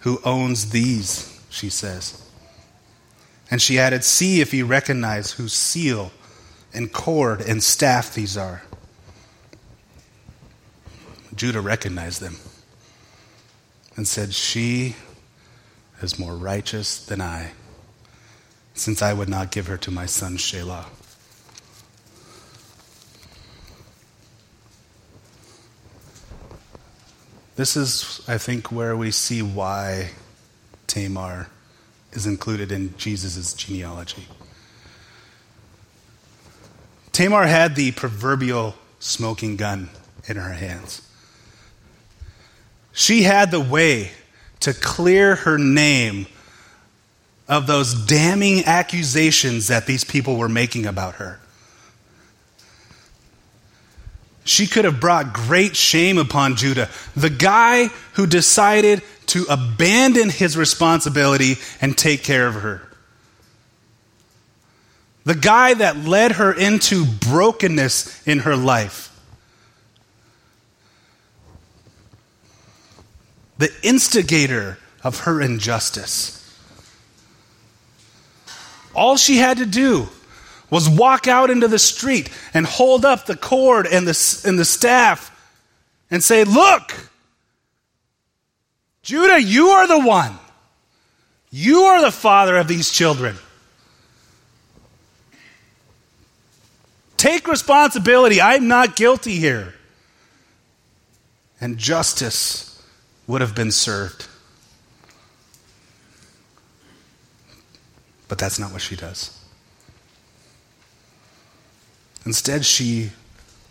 who 0.00 0.20
owns 0.24 0.70
these, 0.70 1.40
she 1.48 1.70
says. 1.70 2.22
And 3.50 3.62
she 3.62 3.78
added, 3.78 4.04
See 4.04 4.40
if 4.40 4.52
you 4.52 4.66
recognize 4.66 5.32
whose 5.32 5.54
seal 5.54 6.12
and 6.74 6.92
cord 6.92 7.40
and 7.40 7.62
staff 7.62 8.14
these 8.14 8.36
are. 8.36 8.62
Judah 11.34 11.60
recognized 11.60 12.20
them 12.20 12.36
and 13.96 14.06
said, 14.06 14.34
She 14.34 14.96
is 16.02 16.18
more 16.18 16.34
righteous 16.34 17.04
than 17.04 17.20
I, 17.20 17.52
since 18.74 19.00
I 19.00 19.12
would 19.12 19.28
not 19.28 19.50
give 19.50 19.66
her 19.66 19.78
to 19.78 19.90
my 19.90 20.06
son 20.06 20.36
Shelah. 20.36 20.86
This 27.56 27.74
is, 27.74 28.22
I 28.28 28.36
think, 28.36 28.70
where 28.70 28.96
we 28.96 29.10
see 29.10 29.40
why 29.40 30.10
Tamar 30.86 31.48
is 32.12 32.26
included 32.26 32.70
in 32.70 32.96
Jesus' 32.98 33.54
genealogy. 33.54 34.26
Tamar 37.12 37.46
had 37.46 37.74
the 37.74 37.92
proverbial 37.92 38.74
smoking 38.98 39.56
gun 39.56 39.88
in 40.28 40.36
her 40.36 40.52
hands. 40.52 41.00
She 42.92 43.22
had 43.22 43.50
the 43.50 43.60
way 43.60 44.10
to 44.60 44.74
clear 44.74 45.36
her 45.36 45.56
name 45.56 46.26
of 47.48 47.66
those 47.66 47.94
damning 48.06 48.64
accusations 48.64 49.68
that 49.68 49.86
these 49.86 50.04
people 50.04 50.36
were 50.36 50.48
making 50.48 50.84
about 50.84 51.16
her. 51.16 51.40
She 54.46 54.66
could 54.66 54.84
have 54.84 55.00
brought 55.00 55.32
great 55.32 55.76
shame 55.76 56.18
upon 56.18 56.56
Judah. 56.56 56.88
The 57.16 57.30
guy 57.30 57.88
who 58.14 58.26
decided 58.26 59.02
to 59.26 59.44
abandon 59.50 60.30
his 60.30 60.56
responsibility 60.56 61.56
and 61.80 61.96
take 61.96 62.22
care 62.22 62.46
of 62.46 62.54
her. 62.54 62.82
The 65.24 65.34
guy 65.34 65.74
that 65.74 65.96
led 65.96 66.32
her 66.32 66.52
into 66.52 67.04
brokenness 67.04 68.26
in 68.26 68.40
her 68.40 68.56
life. 68.56 69.12
The 73.58 73.72
instigator 73.82 74.78
of 75.02 75.20
her 75.20 75.40
injustice. 75.40 76.32
All 78.94 79.16
she 79.16 79.38
had 79.38 79.58
to 79.58 79.66
do 79.66 80.08
was 80.70 80.88
walk 80.88 81.28
out 81.28 81.50
into 81.50 81.68
the 81.68 81.78
street 81.78 82.30
and 82.52 82.66
hold 82.66 83.04
up 83.04 83.26
the 83.26 83.36
cord 83.36 83.86
and 83.86 84.06
the, 84.06 84.42
and 84.44 84.58
the 84.58 84.64
staff 84.64 85.32
and 86.10 86.22
say, 86.22 86.44
Look, 86.44 86.94
Judah, 89.02 89.40
you 89.40 89.68
are 89.68 89.86
the 89.86 90.00
one. 90.00 90.36
You 91.50 91.82
are 91.82 92.00
the 92.00 92.10
father 92.10 92.56
of 92.56 92.68
these 92.68 92.90
children. 92.90 93.36
Take 97.16 97.48
responsibility. 97.48 98.40
I'm 98.40 98.68
not 98.68 98.96
guilty 98.96 99.36
here. 99.36 99.74
And 101.60 101.78
justice 101.78 102.82
would 103.26 103.40
have 103.40 103.54
been 103.54 103.72
served. 103.72 104.26
But 108.28 108.38
that's 108.38 108.58
not 108.58 108.72
what 108.72 108.82
she 108.82 108.96
does. 108.96 109.35
Instead, 112.26 112.64
she 112.64 113.10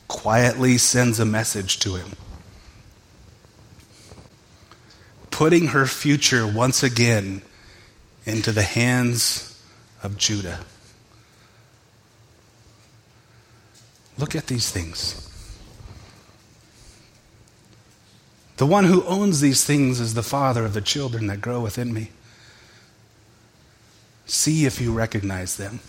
quietly 0.08 0.78
sends 0.78 1.20
a 1.20 1.26
message 1.26 1.78
to 1.80 1.96
him, 1.96 2.14
putting 5.30 5.68
her 5.68 5.86
future 5.86 6.48
once 6.48 6.82
again 6.82 7.42
into 8.26 8.54
the 8.54 8.64
hands 8.64 9.62
of 10.02 10.18
Judah. 10.18 10.62
Look 14.18 14.36
at 14.36 14.48
these 14.48 14.72
things. 14.72 15.22
The 18.56 18.66
one 18.66 18.86
who 18.86 19.04
owns 19.04 19.42
these 19.42 19.66
things 19.66 20.00
is 20.00 20.14
the 20.14 20.24
father 20.24 20.64
of 20.64 20.74
the 20.74 20.80
children 20.80 21.28
that 21.28 21.42
grow 21.42 21.60
within 21.60 21.94
me. 21.94 22.12
See 24.26 24.66
if 24.66 24.80
you 24.80 24.94
recognize 24.94 25.58
them. 25.58 25.82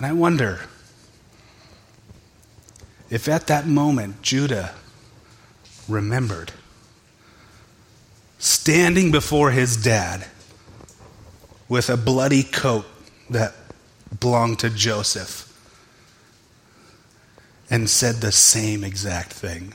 And 0.00 0.06
I 0.06 0.12
wonder 0.14 0.60
if 3.10 3.28
at 3.28 3.48
that 3.48 3.66
moment 3.66 4.22
Judah 4.22 4.74
remembered 5.86 6.52
standing 8.38 9.10
before 9.10 9.50
his 9.50 9.76
dad 9.76 10.24
with 11.68 11.90
a 11.90 11.98
bloody 11.98 12.42
coat 12.42 12.86
that 13.28 13.52
belonged 14.18 14.60
to 14.60 14.70
Joseph 14.70 15.46
and 17.68 17.90
said 17.90 18.22
the 18.22 18.32
same 18.32 18.82
exact 18.82 19.34
thing. 19.34 19.74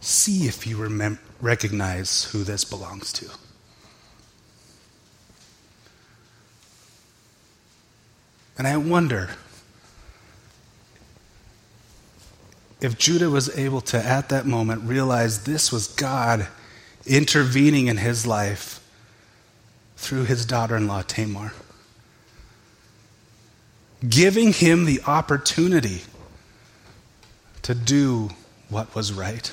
See 0.00 0.46
if 0.46 0.66
you 0.66 0.76
remem- 0.76 1.18
recognize 1.40 2.24
who 2.24 2.44
this 2.44 2.62
belongs 2.62 3.10
to. 3.14 3.30
And 8.56 8.66
I 8.66 8.76
wonder 8.76 9.30
if 12.80 12.98
Judah 12.98 13.30
was 13.30 13.56
able 13.56 13.80
to, 13.80 13.98
at 13.98 14.28
that 14.28 14.46
moment, 14.46 14.82
realize 14.82 15.44
this 15.44 15.72
was 15.72 15.88
God 15.88 16.46
intervening 17.06 17.86
in 17.88 17.96
his 17.96 18.26
life 18.26 18.80
through 19.96 20.24
his 20.24 20.44
daughter 20.44 20.76
in 20.76 20.86
law, 20.86 21.02
Tamar, 21.02 21.52
giving 24.06 24.52
him 24.52 24.84
the 24.84 25.00
opportunity 25.06 26.02
to 27.62 27.74
do 27.74 28.30
what 28.68 28.94
was 28.94 29.12
right. 29.12 29.52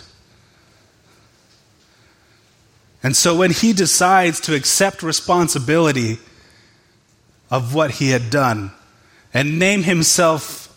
And 3.01 3.15
so 3.15 3.35
when 3.35 3.51
he 3.51 3.73
decides 3.73 4.39
to 4.41 4.55
accept 4.55 5.01
responsibility 5.01 6.19
of 7.49 7.73
what 7.73 7.91
he 7.91 8.09
had 8.09 8.29
done, 8.29 8.71
and 9.33 9.59
name 9.59 9.83
himself 9.83 10.67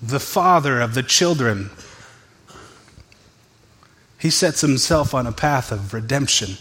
the 0.00 0.20
father 0.20 0.80
of 0.80 0.94
the 0.94 1.02
children. 1.02 1.70
He 4.18 4.30
sets 4.30 4.60
himself 4.60 5.14
on 5.14 5.26
a 5.26 5.32
path 5.32 5.70
of 5.70 5.94
redemption. 5.94 6.56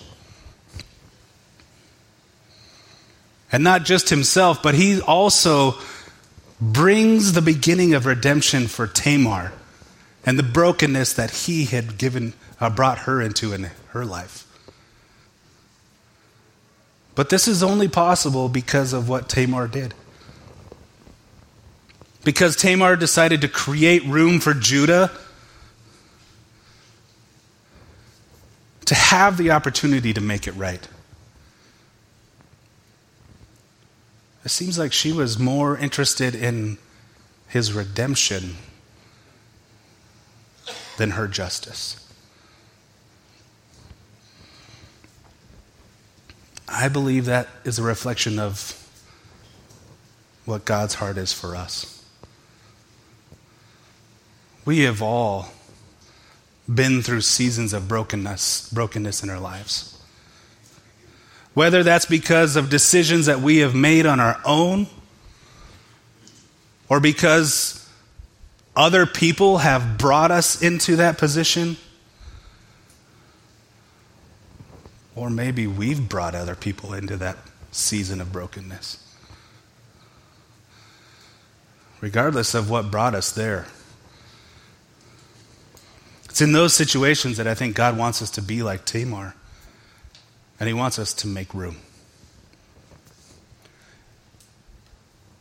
And 3.51 3.63
not 3.63 3.85
just 3.85 4.09
himself, 4.09 4.61
but 4.61 4.75
he 4.75 5.01
also 5.01 5.75
brings 6.59 7.33
the 7.33 7.41
beginning 7.41 7.93
of 7.93 8.05
redemption 8.05 8.67
for 8.67 8.87
Tamar 8.87 9.53
and 10.25 10.37
the 10.37 10.43
brokenness 10.43 11.13
that 11.13 11.31
he 11.31 11.65
had 11.65 11.97
given, 11.97 12.33
uh, 12.59 12.69
brought 12.69 12.99
her 12.99 13.21
into 13.21 13.53
in 13.53 13.69
her 13.89 14.03
life. 14.03 14.43
But 17.15 17.29
this 17.29 17.47
is 17.47 17.63
only 17.63 17.87
possible 17.87 18.49
because 18.49 18.93
of 18.93 19.07
what 19.07 19.29
Tamar 19.29 19.67
did 19.67 19.93
because 22.27 22.57
Tamar 22.57 22.97
decided 22.97 23.39
to 23.39 23.47
create 23.47 24.03
room 24.03 24.41
for 24.41 24.53
Judah 24.53 25.09
to 28.83 28.93
have 28.93 29.37
the 29.37 29.51
opportunity 29.51 30.13
to 30.13 30.19
make 30.19 30.45
it 30.45 30.51
right. 30.51 30.85
It 34.43 34.49
seems 34.49 34.77
like 34.77 34.91
she 34.91 35.13
was 35.13 35.39
more 35.39 35.77
interested 35.77 36.35
in 36.35 36.79
his 37.47 37.71
redemption 37.71 38.57
than 40.97 41.11
her 41.11 41.29
justice. 41.29 42.11
I 46.67 46.89
believe 46.89 47.23
that 47.23 47.47
is 47.63 47.79
a 47.79 47.83
reflection 47.83 48.37
of 48.37 48.73
what 50.43 50.65
God's 50.65 50.95
heart 50.95 51.15
is 51.15 51.31
for 51.31 51.55
us. 51.55 51.96
We 54.67 54.79
have 54.79 55.01
all 55.01 55.47
been 56.67 57.01
through 57.01 57.21
seasons 57.21 57.71
of 57.71 57.87
brokenness, 57.87 58.69
brokenness 58.73 59.23
in 59.23 59.29
our 59.29 59.39
lives. 59.39 59.97
Whether 61.53 61.83
that's 61.83 62.05
because 62.05 62.57
of 62.57 62.69
decisions 62.69 63.27
that 63.27 63.39
we 63.39 63.59
have 63.59 63.73
made 63.73 64.05
on 64.05 64.19
our 64.19 64.41
own, 64.43 64.87
or 66.89 66.99
because 66.99 67.89
other 68.75 69.05
people 69.05 69.59
have 69.59 69.97
brought 69.97 70.31
us 70.31 70.61
into 70.61 70.97
that 70.97 71.17
position, 71.17 71.77
or 75.15 75.29
maybe 75.29 75.65
we've 75.65 76.09
brought 76.09 76.35
other 76.35 76.55
people 76.55 76.93
into 76.93 77.15
that 77.15 77.37
season 77.71 78.19
of 78.19 78.33
brokenness. 78.33 79.01
Regardless 82.01 82.53
of 82.53 82.69
what 82.69 82.91
brought 82.91 83.15
us 83.15 83.31
there, 83.31 83.67
it's 86.37 86.41
in 86.43 86.51
those 86.51 86.75
situations 86.75 87.37
that 87.37 87.47
I 87.47 87.55
think 87.55 87.75
God 87.75 87.97
wants 87.97 88.21
us 88.21 88.29
to 88.29 88.43
be 88.43 88.61
like 88.61 88.85
Tamar, 88.85 89.33
and 90.59 90.67
He 90.67 90.73
wants 90.73 90.99
us 90.99 91.11
to 91.15 91.27
make 91.27 91.51
room. 91.51 91.77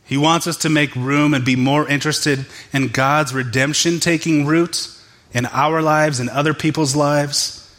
He 0.05 0.17
wants 0.17 0.47
us 0.47 0.57
to 0.57 0.69
make 0.69 0.95
room 0.95 1.35
and 1.35 1.45
be 1.45 1.55
more 1.55 1.87
interested 1.87 2.47
in 2.73 2.87
God's 2.87 3.31
redemption 3.31 3.99
taking 3.99 4.47
root 4.47 4.89
in 5.35 5.45
our 5.45 5.83
lives 5.83 6.19
and 6.19 6.31
other 6.31 6.55
people's 6.55 6.95
lives 6.95 7.71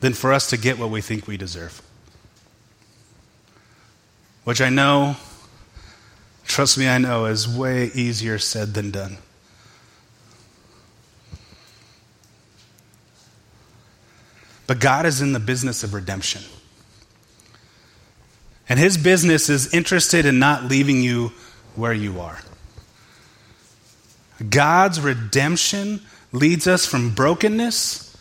than 0.00 0.14
for 0.14 0.32
us 0.32 0.48
to 0.48 0.56
get 0.56 0.78
what 0.78 0.88
we 0.88 1.02
think 1.02 1.26
we 1.26 1.36
deserve. 1.36 1.82
Which 4.44 4.62
I 4.62 4.70
know, 4.70 5.16
trust 6.46 6.78
me, 6.78 6.88
I 6.88 6.96
know, 6.96 7.26
is 7.26 7.46
way 7.46 7.90
easier 7.94 8.38
said 8.38 8.72
than 8.72 8.90
done. 8.90 9.18
But 14.70 14.78
God 14.78 15.04
is 15.04 15.20
in 15.20 15.32
the 15.32 15.40
business 15.40 15.82
of 15.82 15.94
redemption. 15.94 16.42
And 18.68 18.78
his 18.78 18.96
business 18.96 19.48
is 19.48 19.74
interested 19.74 20.24
in 20.24 20.38
not 20.38 20.66
leaving 20.66 21.02
you 21.02 21.32
where 21.74 21.92
you 21.92 22.20
are. 22.20 22.38
God's 24.48 25.00
redemption 25.00 26.02
leads 26.30 26.68
us 26.68 26.86
from 26.86 27.10
brokenness 27.10 28.16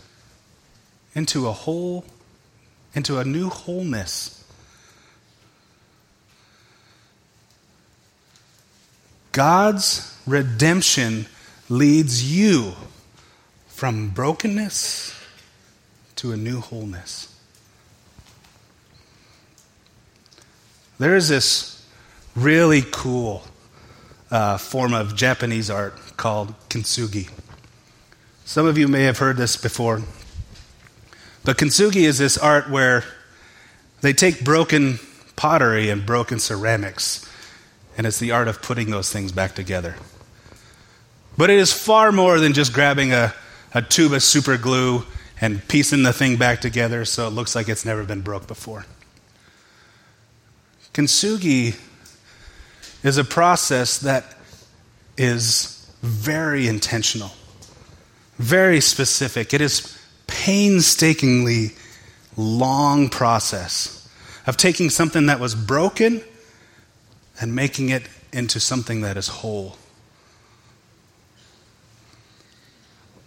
into 1.14 1.48
a 1.48 1.52
whole 1.52 2.04
into 2.96 3.20
a 3.20 3.24
new 3.24 3.50
wholeness. 3.50 4.44
God's 9.34 10.20
redemption 10.26 11.28
leads 11.70 12.36
you 12.36 12.74
from 13.68 14.10
brokenness 14.10 15.18
to 16.19 16.34
a 16.34 16.38
new 16.38 16.60
wholeness. 16.60 17.34
There 20.97 21.15
is 21.15 21.29
this 21.29 21.88
really 22.36 22.84
cool 22.91 23.43
uh, 24.29 24.58
form 24.58 24.93
of 24.93 25.15
Japanese 25.15 25.69
art 25.69 25.97
called 26.17 26.53
kintsugi. 26.67 27.29
Some 28.43 28.65
of 28.65 28.77
you 28.77 28.89
may 28.89 29.03
have 29.03 29.19
heard 29.19 29.38
this 29.38 29.55
before. 29.55 30.01
But 31.45 31.58
kintsugi 31.58 32.01
is 32.01 32.17
this 32.17 32.38
art 32.38 32.69
where 32.69 33.05
they 34.01 34.12
take 34.12 34.43
broken 34.43 34.99
pottery 35.38 35.89
and 35.89 36.05
broken 36.05 36.39
ceramics, 36.39 37.25
and 37.97 38.05
it's 38.05 38.19
the 38.19 38.32
art 38.32 38.49
of 38.49 38.62
putting 38.62 38.89
those 38.91 39.10
things 39.10 39.32
back 39.32 39.55
together. 39.55 39.95
But 41.38 41.49
it 41.49 41.60
is 41.60 41.71
far 41.71 42.12
more 42.12 42.41
than 42.41 42.51
just 42.51 42.73
grabbing 42.73 43.13
a, 43.13 43.34
a 43.73 43.82
tube 43.82 44.12
of 44.12 44.21
super 44.21 44.58
glue 44.58 45.05
and 45.41 45.65
piecing 45.67 46.04
the 46.04 46.13
thing 46.13 46.38
back 46.38 46.62
together 46.62 47.06
so 47.06 47.28
it 47.28 47.32
looks 47.32 47.56
like 47.56 47.69
it's 47.69 47.86
never 47.86 48.04
been 48.04 48.21
broke 48.21 48.47
before. 48.47 48.86
Kintsugi 50.93 51.80
is 53.04 53.17
a 53.17 53.23
process 53.23 53.99
that 53.99 54.36
is 55.17 55.89
very 56.02 56.67
intentional, 56.67 57.32
very 58.38 58.82
specific. 58.82 59.54
It 59.54 59.62
is 59.62 59.97
painstakingly 60.28 61.71
long 62.36 63.10
process 63.10 64.10
of 64.47 64.58
taking 64.58 64.89
something 64.89 65.28
that 65.28 65.39
was 65.39 65.56
broken 65.56 66.23
and 67.39 67.56
making 67.56 67.89
it 67.89 68.04
into 68.32 68.60
something 68.60 69.02
that 69.02 69.17
is 69.17 69.28
whole. 69.28 69.78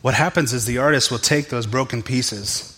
What 0.03 0.15
happens 0.15 0.53
is 0.53 0.67
the 0.67 0.79
artist 0.79 1.11
will 1.11 1.19
take 1.19 1.49
those 1.49 1.67
broken 1.67 2.03
pieces. 2.03 2.69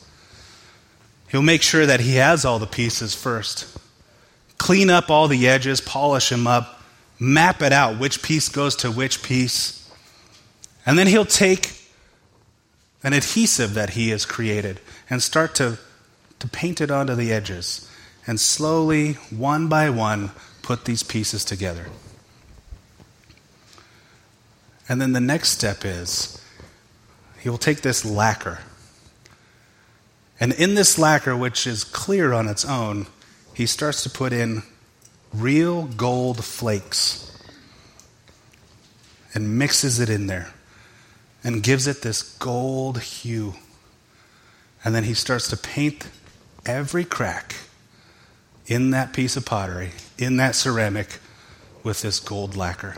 He'll 1.29 1.43
make 1.43 1.63
sure 1.63 1.87
that 1.87 2.01
he 2.01 2.17
has 2.17 2.45
all 2.45 2.59
the 2.59 2.67
pieces 2.67 3.15
first. 3.15 3.67
Clean 4.59 4.91
up 4.91 5.11
all 5.11 5.27
the 5.27 5.49
edges, 5.49 5.81
polish 5.81 6.29
them 6.29 6.47
up, 6.47 6.83
map 7.19 7.63
it 7.63 7.73
out 7.73 7.99
which 7.99 8.23
piece 8.23 8.49
goes 8.49 8.77
to 8.77 8.91
which 8.91 9.23
piece. 9.23 9.91
And 10.87 10.99
then 10.99 11.07
he'll 11.07 11.25
take 11.25 11.73
an 13.03 13.15
adhesive 13.15 13.75
that 13.75 13.91
he 13.91 14.11
has 14.11 14.27
created 14.27 14.81
and 15.09 15.23
start 15.23 15.55
to, 15.57 15.79
to 16.39 16.49
paint 16.49 16.81
it 16.81 16.91
onto 16.91 17.15
the 17.15 17.33
edges 17.33 17.91
and 18.27 18.39
slowly, 18.41 19.15
one 19.31 19.69
by 19.69 19.91
one, 19.91 20.31
put 20.63 20.85
these 20.85 21.03
pieces 21.03 21.45
together. 21.45 21.87
And 24.89 25.01
then 25.01 25.13
the 25.13 25.21
next 25.21 25.51
step 25.51 25.85
is 25.85 26.41
he 27.45 27.51
will 27.51 27.59
take 27.59 27.83
this 27.83 28.07
lacquer. 28.07 28.59
And 30.41 30.55
in 30.55 30.77
this 30.77 30.99
lacquer, 30.99 31.37
which 31.37 31.67
is 31.67 31.85
clear 31.85 32.33
on 32.33 32.49
its 32.49 32.65
own, 32.65 33.07
he 33.53 33.67
starts 33.67 34.03
to 34.05 34.11
put 34.11 34.33
in 34.33 34.63
real 35.31 35.83
gold 35.85 36.43
flakes 36.43 37.39
and 39.35 39.59
mixes 39.59 40.01
it 40.01 40.09
in 40.09 40.27
there 40.27 40.55
and 41.45 41.63
gives 41.63 41.87
it 41.87 42.01
this 42.01 42.23
gold 42.39 43.03
hue. 43.03 43.57
And 44.83 44.95
then 44.95 45.05
he 45.05 45.13
starts 45.13 45.49
to 45.49 45.57
paint 45.59 46.09
every 46.65 47.05
crack 47.05 47.57
in 48.67 48.91
that 48.93 49.13
piece 49.13 49.37
of 49.37 49.45
pottery, 49.45 49.91
in 50.17 50.39
that 50.39 50.55
ceramic, 50.55 51.19
with 51.83 52.01
this 52.01 52.21
gold 52.21 52.57
lacquer. 52.57 52.97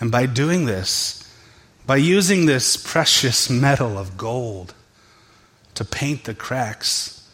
And 0.00 0.10
by 0.10 0.26
doing 0.26 0.66
this, 0.66 1.22
by 1.86 1.96
using 1.96 2.46
this 2.46 2.76
precious 2.76 3.48
metal 3.48 3.96
of 3.96 4.16
gold 4.16 4.74
to 5.74 5.84
paint 5.84 6.24
the 6.24 6.34
cracks, 6.34 7.30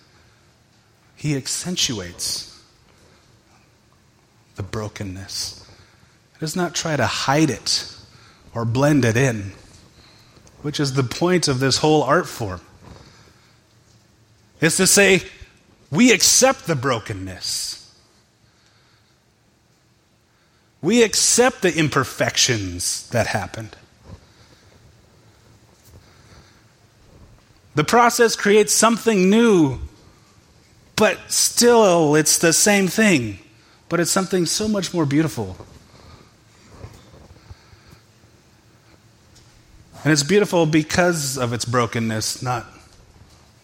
he 1.17 1.37
accentuates 1.37 2.53
the 4.57 4.63
brokenness 4.63 5.67
He 6.35 6.41
does 6.41 6.57
not 6.57 6.75
try 6.75 6.97
to 6.97 7.07
hide 7.07 7.51
it 7.51 7.89
or 8.55 8.65
blend 8.65 9.05
it 9.05 9.17
in, 9.17 9.53
which 10.61 10.79
is 10.79 10.93
the 10.93 11.03
point 11.03 11.49
of 11.49 11.59
this 11.59 11.79
whole 11.79 12.03
art 12.03 12.29
form. 12.29 12.61
Is 14.61 14.77
to 14.77 14.87
say, 14.87 15.23
we 15.91 16.13
accept 16.13 16.67
the 16.67 16.77
brokenness. 16.77 17.82
We 20.83 21.05
accept 21.05 21.63
the 21.63 21.73
imperfections 21.75 23.09
that 23.11 23.29
happened. 23.29 23.77
The 27.75 27.85
process 27.85 28.37
creates 28.37 28.75
something 28.75 29.31
new, 29.31 29.79
but 30.97 31.19
still 31.29 32.17
it's 32.17 32.37
the 32.37 32.53
same 32.53 32.89
thing, 32.89 33.39
but 33.89 34.01
it's 34.01 34.11
something 34.11 34.45
so 34.45 34.69
much 34.69 34.93
more 34.93 35.07
beautiful. 35.07 35.57
And 40.05 40.13
it's 40.13 40.25
beautiful 40.25 40.67
because 40.67 41.39
of 41.39 41.53
its 41.53 41.65
brokenness, 41.65 42.43
not 42.43 42.67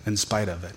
in 0.07 0.17
spite 0.17 0.49
of 0.49 0.63
it. 0.63 0.75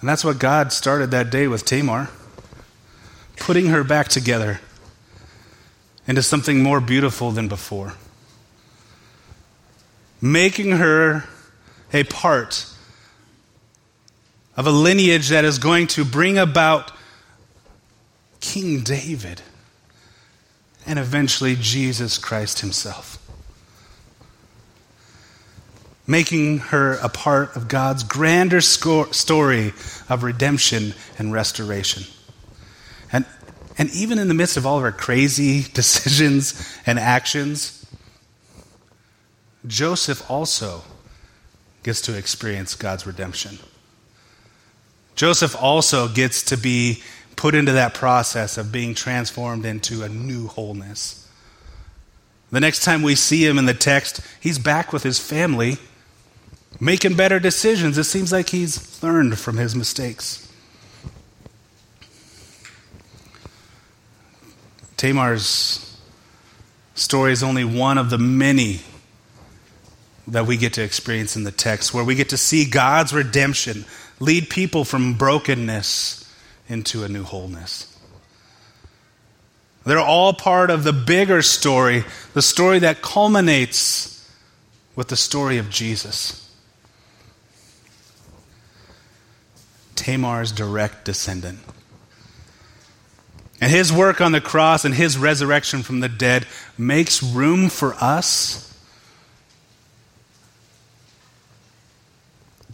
And 0.00 0.08
that's 0.08 0.24
what 0.24 0.38
God 0.38 0.72
started 0.72 1.10
that 1.10 1.30
day 1.30 1.48
with 1.48 1.64
Tamar, 1.64 2.10
putting 3.36 3.66
her 3.66 3.84
back 3.84 4.08
together 4.08 4.60
into 6.06 6.22
something 6.22 6.62
more 6.62 6.80
beautiful 6.80 7.30
than 7.30 7.48
before, 7.48 7.94
making 10.20 10.72
her 10.72 11.24
a 11.92 12.04
part 12.04 12.66
of 14.56 14.66
a 14.66 14.70
lineage 14.70 15.28
that 15.30 15.44
is 15.44 15.58
going 15.58 15.86
to 15.86 16.04
bring 16.04 16.38
about 16.38 16.92
King 18.40 18.82
David 18.82 19.40
and 20.86 20.98
eventually 20.98 21.56
Jesus 21.58 22.18
Christ 22.18 22.60
Himself. 22.60 23.18
Making 26.06 26.58
her 26.58 26.94
a 26.94 27.08
part 27.08 27.56
of 27.56 27.66
God's 27.66 28.02
grander 28.02 28.60
story 28.60 29.72
of 30.08 30.22
redemption 30.22 30.92
and 31.18 31.32
restoration. 31.32 32.04
And, 33.76 33.90
even 33.90 34.18
in 34.18 34.28
the 34.28 34.34
midst 34.34 34.56
of 34.56 34.66
all 34.66 34.78
of 34.78 34.84
our 34.84 34.92
crazy 34.92 35.62
decisions 35.74 36.78
and 36.86 36.98
actions, 36.98 37.84
Joseph 39.66 40.30
also 40.30 40.82
gets 41.82 42.00
to 42.02 42.16
experience 42.16 42.74
God's 42.74 43.06
redemption. 43.06 43.58
Joseph 45.14 45.54
also 45.60 46.08
gets 46.08 46.42
to 46.44 46.56
be 46.56 47.02
put 47.36 47.54
into 47.54 47.72
that 47.72 47.94
process 47.94 48.58
of 48.58 48.72
being 48.72 48.94
transformed 48.94 49.64
into 49.64 50.02
a 50.02 50.08
new 50.08 50.48
wholeness. 50.48 51.28
The 52.50 52.60
next 52.60 52.84
time 52.84 53.02
we 53.02 53.14
see 53.14 53.44
him 53.44 53.58
in 53.58 53.66
the 53.66 53.74
text, 53.74 54.20
he's 54.40 54.58
back 54.58 54.92
with 54.92 55.02
his 55.02 55.18
family, 55.18 55.78
making 56.80 57.16
better 57.16 57.40
decisions. 57.40 57.98
It 57.98 58.04
seems 58.04 58.32
like 58.32 58.50
he's 58.50 59.02
learned 59.02 59.38
from 59.38 59.56
his 59.56 59.74
mistakes. 59.74 60.43
Tamar's 64.96 66.00
story 66.94 67.32
is 67.32 67.42
only 67.42 67.64
one 67.64 67.98
of 67.98 68.10
the 68.10 68.18
many 68.18 68.80
that 70.28 70.46
we 70.46 70.56
get 70.56 70.74
to 70.74 70.82
experience 70.82 71.36
in 71.36 71.44
the 71.44 71.52
text, 71.52 71.92
where 71.92 72.04
we 72.04 72.14
get 72.14 72.30
to 72.30 72.36
see 72.36 72.64
God's 72.64 73.12
redemption 73.12 73.84
lead 74.20 74.48
people 74.48 74.84
from 74.84 75.14
brokenness 75.14 76.20
into 76.68 77.04
a 77.04 77.08
new 77.08 77.24
wholeness. 77.24 77.90
They're 79.84 79.98
all 79.98 80.32
part 80.32 80.70
of 80.70 80.84
the 80.84 80.94
bigger 80.94 81.42
story, 81.42 82.04
the 82.32 82.40
story 82.40 82.78
that 82.78 83.02
culminates 83.02 84.26
with 84.96 85.08
the 85.08 85.16
story 85.16 85.58
of 85.58 85.68
Jesus. 85.68 86.40
Tamar's 89.94 90.52
direct 90.52 91.04
descendant. 91.04 91.58
And 93.64 93.72
his 93.72 93.90
work 93.90 94.20
on 94.20 94.32
the 94.32 94.42
cross 94.42 94.84
and 94.84 94.94
his 94.94 95.16
resurrection 95.16 95.82
from 95.82 96.00
the 96.00 96.08
dead 96.10 96.46
makes 96.76 97.22
room 97.22 97.70
for 97.70 97.94
us, 97.94 98.78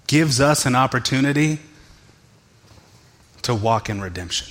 gives 0.09 0.41
us 0.41 0.67
an 0.67 0.75
opportunity 0.75 1.61
to 3.43 3.55
walk 3.55 3.89
in 3.89 4.01
redemption. 4.01 4.49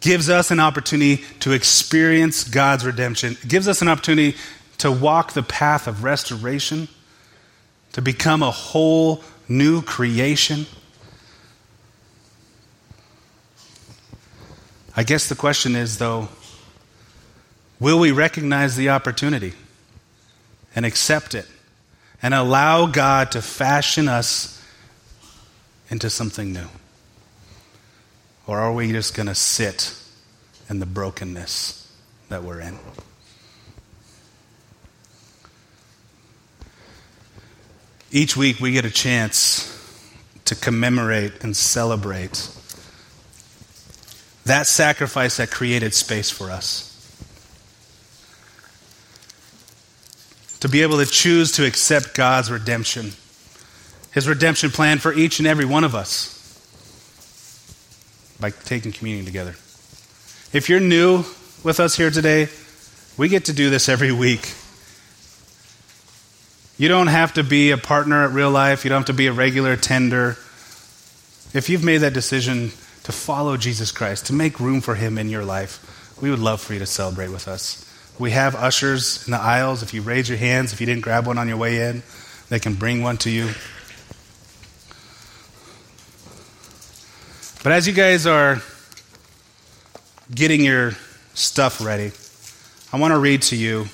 Gives 0.00 0.28
us 0.28 0.50
an 0.50 0.60
opportunity 0.60 1.24
to 1.40 1.52
experience 1.52 2.44
God's 2.44 2.84
redemption, 2.84 3.38
gives 3.48 3.68
us 3.68 3.80
an 3.80 3.88
opportunity 3.88 4.36
to 4.76 4.92
walk 4.92 5.32
the 5.32 5.42
path 5.42 5.86
of 5.86 6.04
restoration, 6.04 6.88
to 7.94 8.02
become 8.02 8.42
a 8.42 8.50
whole, 8.50 9.24
new 9.48 9.80
creation. 9.80 10.66
I 14.98 15.04
guess 15.04 15.28
the 15.28 15.36
question 15.36 15.76
is, 15.76 15.98
though, 15.98 16.26
will 17.78 18.00
we 18.00 18.10
recognize 18.10 18.74
the 18.74 18.90
opportunity 18.90 19.52
and 20.74 20.84
accept 20.84 21.36
it 21.36 21.46
and 22.20 22.34
allow 22.34 22.86
God 22.86 23.30
to 23.30 23.40
fashion 23.40 24.08
us 24.08 24.60
into 25.88 26.10
something 26.10 26.52
new? 26.52 26.66
Or 28.48 28.58
are 28.58 28.72
we 28.72 28.90
just 28.90 29.14
going 29.14 29.28
to 29.28 29.36
sit 29.36 29.94
in 30.68 30.80
the 30.80 30.86
brokenness 30.86 31.88
that 32.28 32.42
we're 32.42 32.58
in? 32.58 32.76
Each 38.10 38.36
week 38.36 38.58
we 38.58 38.72
get 38.72 38.84
a 38.84 38.90
chance 38.90 39.72
to 40.46 40.56
commemorate 40.56 41.44
and 41.44 41.56
celebrate 41.56 42.50
that 44.48 44.66
sacrifice 44.66 45.36
that 45.38 45.50
created 45.50 45.94
space 45.94 46.30
for 46.30 46.50
us. 46.50 46.84
To 50.60 50.68
be 50.68 50.82
able 50.82 50.98
to 50.98 51.06
choose 51.06 51.52
to 51.52 51.64
accept 51.64 52.14
God's 52.14 52.50
redemption, 52.50 53.12
His 54.12 54.28
redemption 54.28 54.70
plan 54.70 54.98
for 54.98 55.12
each 55.12 55.38
and 55.38 55.46
every 55.46 55.64
one 55.64 55.84
of 55.84 55.94
us 55.94 56.34
by 58.40 58.50
taking 58.50 58.92
communion 58.92 59.24
together. 59.24 59.52
If 60.52 60.68
you're 60.68 60.80
new 60.80 61.24
with 61.62 61.78
us 61.80 61.96
here 61.96 62.10
today, 62.10 62.48
we 63.16 63.28
get 63.28 63.46
to 63.46 63.52
do 63.52 63.70
this 63.70 63.88
every 63.88 64.12
week. 64.12 64.52
You 66.78 66.88
don't 66.88 67.08
have 67.08 67.34
to 67.34 67.42
be 67.42 67.72
a 67.72 67.76
partner 67.76 68.24
at 68.24 68.30
real 68.30 68.50
life, 68.50 68.84
you 68.84 68.88
don't 68.88 69.00
have 69.00 69.06
to 69.06 69.12
be 69.12 69.26
a 69.26 69.32
regular 69.32 69.76
tender. 69.76 70.36
If 71.52 71.68
you've 71.68 71.84
made 71.84 71.98
that 71.98 72.12
decision 72.12 72.72
to 73.08 73.12
follow 73.12 73.56
Jesus 73.56 73.90
Christ, 73.90 74.26
to 74.26 74.34
make 74.34 74.60
room 74.60 74.82
for 74.82 74.94
Him 74.94 75.16
in 75.16 75.30
your 75.30 75.42
life, 75.42 76.18
we 76.20 76.28
would 76.28 76.40
love 76.40 76.60
for 76.60 76.74
you 76.74 76.78
to 76.78 76.84
celebrate 76.84 77.30
with 77.30 77.48
us. 77.48 77.90
We 78.18 78.32
have 78.32 78.54
ushers 78.54 79.26
in 79.26 79.30
the 79.30 79.40
aisles. 79.40 79.82
If 79.82 79.94
you 79.94 80.02
raise 80.02 80.28
your 80.28 80.36
hands, 80.36 80.74
if 80.74 80.80
you 80.82 80.86
didn't 80.86 81.04
grab 81.04 81.26
one 81.26 81.38
on 81.38 81.48
your 81.48 81.56
way 81.56 81.88
in, 81.88 82.02
they 82.50 82.58
can 82.58 82.74
bring 82.74 83.02
one 83.02 83.16
to 83.18 83.30
you. 83.30 83.46
But 87.64 87.72
as 87.72 87.86
you 87.86 87.94
guys 87.94 88.26
are 88.26 88.60
getting 90.34 90.62
your 90.62 90.92
stuff 91.32 91.82
ready, 91.82 92.12
I 92.92 93.00
want 93.00 93.12
to 93.14 93.18
read 93.18 93.40
to 93.44 93.56
you 93.56 93.86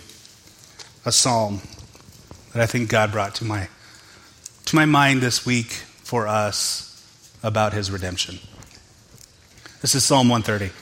a 1.04 1.12
psalm 1.12 1.60
that 2.52 2.60
I 2.60 2.66
think 2.66 2.88
God 2.88 3.12
brought 3.12 3.36
to 3.36 3.44
my 3.44 3.68
to 4.64 4.74
my 4.74 4.86
mind 4.86 5.20
this 5.20 5.46
week 5.46 5.66
for 6.02 6.26
us 6.26 6.90
about 7.44 7.74
his 7.74 7.92
redemption. 7.92 8.40
This 9.84 9.94
is 9.94 10.02
Psalm 10.02 10.30
130. 10.30 10.72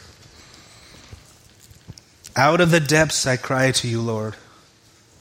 Out 2.36 2.60
of 2.60 2.70
the 2.70 2.78
depths 2.78 3.26
I 3.26 3.36
cry 3.36 3.72
to 3.72 3.88
you, 3.88 4.00
Lord. 4.00 4.36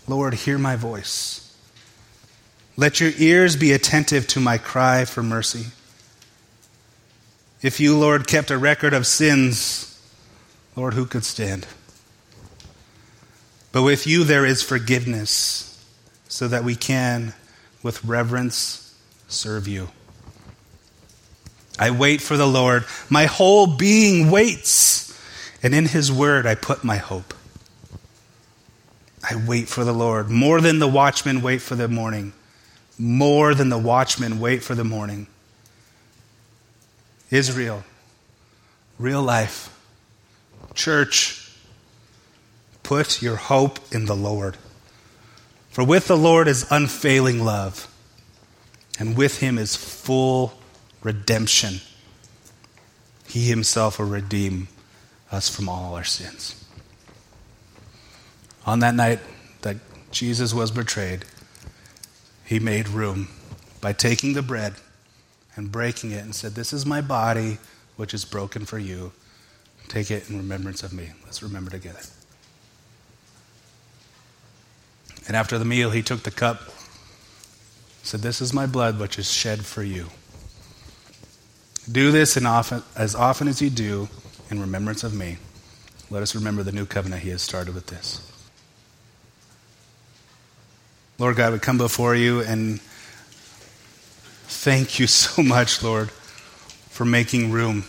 Lord, 0.08 0.36
hear 0.36 0.60
my 0.60 0.76
voice. 0.76 1.58
Let 2.78 3.00
your 3.00 3.10
ears 3.18 3.56
be 3.56 3.72
attentive 3.72 4.28
to 4.28 4.40
my 4.40 4.60
cry 4.60 5.06
for 5.06 5.24
mercy. 5.24 5.72
If 7.64 7.80
you, 7.80 7.98
Lord, 7.98 8.28
kept 8.28 8.52
a 8.52 8.58
record 8.60 8.94
of 8.94 9.08
sins, 9.08 10.00
Lord, 10.76 10.94
who 10.94 11.08
could 11.08 11.26
stand? 11.26 11.66
But 13.72 13.82
with 13.82 14.06
you 14.06 14.24
there 14.24 14.46
is 14.46 14.62
forgiveness, 14.62 15.84
so 16.28 16.48
that 16.48 16.64
we 16.64 16.76
can, 16.76 17.34
with 17.82 18.06
reverence, 18.06 18.96
serve 19.28 19.68
you. 19.68 19.90
I 21.82 21.90
wait 21.90 22.22
for 22.22 22.38
the 22.38 22.46
Lord. 22.46 22.86
My 23.10 23.26
whole 23.26 23.66
being 23.66 24.30
waits, 24.30 25.20
and 25.64 25.74
in 25.74 25.88
his 25.88 26.12
word 26.12 26.46
I 26.46 26.54
put 26.54 26.84
my 26.84 26.98
hope. 26.98 27.34
I 29.28 29.44
wait 29.48 29.68
for 29.68 29.84
the 29.84 29.92
Lord. 29.92 30.30
More 30.30 30.62
than 30.62 30.78
the 30.78 30.88
watchmen 30.88 31.42
wait 31.42 31.60
for 31.60 31.74
the 31.74 31.88
morning. 31.88 32.34
More 33.00 33.56
than 33.56 33.70
the 33.70 33.80
watchmen 33.80 34.40
wait 34.40 34.62
for 34.62 34.76
the 34.76 34.84
morning. 34.84 35.26
Israel, 37.32 37.84
real 39.00 39.24
life, 39.24 39.76
church, 40.76 41.52
put 42.84 43.24
your 43.24 43.38
hope 43.38 43.80
in 43.92 44.06
the 44.06 44.16
Lord. 44.16 44.56
For 45.72 45.84
with 45.84 46.06
the 46.06 46.18
Lord 46.18 46.48
is 46.48 46.68
unfailing 46.70 47.44
love, 47.44 47.88
and 49.00 49.18
with 49.18 49.40
him 49.40 49.58
is 49.58 49.76
full 49.76 50.61
redemption. 51.04 51.82
He 53.28 53.48
himself 53.48 54.00
will 54.00 54.08
redeem 54.08 54.68
us 55.32 55.50
from 55.50 55.70
all 55.70 55.96
our 55.96 56.04
sins. 56.04 56.64
On 58.66 58.80
that 58.80 58.94
night 58.94 59.20
that 59.62 59.78
Jesus 60.12 60.54
was 60.54 60.72
betrayed, 60.72 61.26
he 62.46 62.60
made 62.60 62.90
room 62.90 63.30
by 63.80 63.94
taking 63.94 64.34
the 64.34 64.42
bread 64.42 64.76
and 65.56 65.72
breaking 65.72 66.12
it 66.12 66.24
and 66.24 66.36
said, 66.36 66.54
This 66.54 66.74
is 66.74 66.86
my 66.86 67.02
body, 67.02 67.58
which 67.96 68.14
is 68.14 68.26
broken 68.26 68.66
for 68.66 68.78
you. 68.78 69.12
Take 69.88 70.12
it 70.12 70.30
in 70.30 70.38
remembrance 70.38 70.84
of 70.84 70.94
me. 70.94 71.12
Let's 71.26 71.42
remember 71.42 71.72
together. 71.72 72.02
And 75.28 75.36
after 75.36 75.58
the 75.58 75.66
meal, 75.66 75.92
he 75.92 76.02
took 76.02 76.24
the 76.24 76.32
cup, 76.32 76.62
said, 78.04 78.22
This 78.22 78.42
is 78.42 78.54
my 78.54 78.66
blood, 78.66 79.00
which 79.00 79.18
is 79.18 79.32
shed 79.32 79.66
for 79.66 79.84
you. 79.84 80.08
Do 81.92 82.12
this 82.12 82.38
often, 82.38 82.84
as 82.96 83.16
often 83.16 83.48
as 83.48 83.62
you 83.62 83.70
do 83.70 84.08
in 84.50 84.60
remembrance 84.60 85.04
of 85.04 85.14
me. 85.14 85.38
Let 86.10 86.22
us 86.22 86.36
remember 86.36 86.64
the 86.64 86.72
new 86.72 86.86
covenant 86.86 87.24
he 87.24 87.30
has 87.30 87.42
started 87.42 87.74
with 87.74 87.88
this. 87.88 88.28
Lord 91.18 91.36
God, 91.36 91.54
we 91.54 91.60
come 91.60 91.78
before 91.78 92.16
you 92.16 92.42
and 92.42 92.82
thank 92.82 95.00
you 95.00 95.08
so 95.08 95.42
much, 95.42 95.82
Lord, 95.82 96.12
for 96.12 97.06
making 97.06 97.52
room 97.52 97.84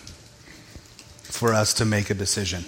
for 1.23 1.53
us 1.53 1.75
to 1.75 1.85
make 1.85 2.11
a 2.11 2.15
decision. 2.15 2.63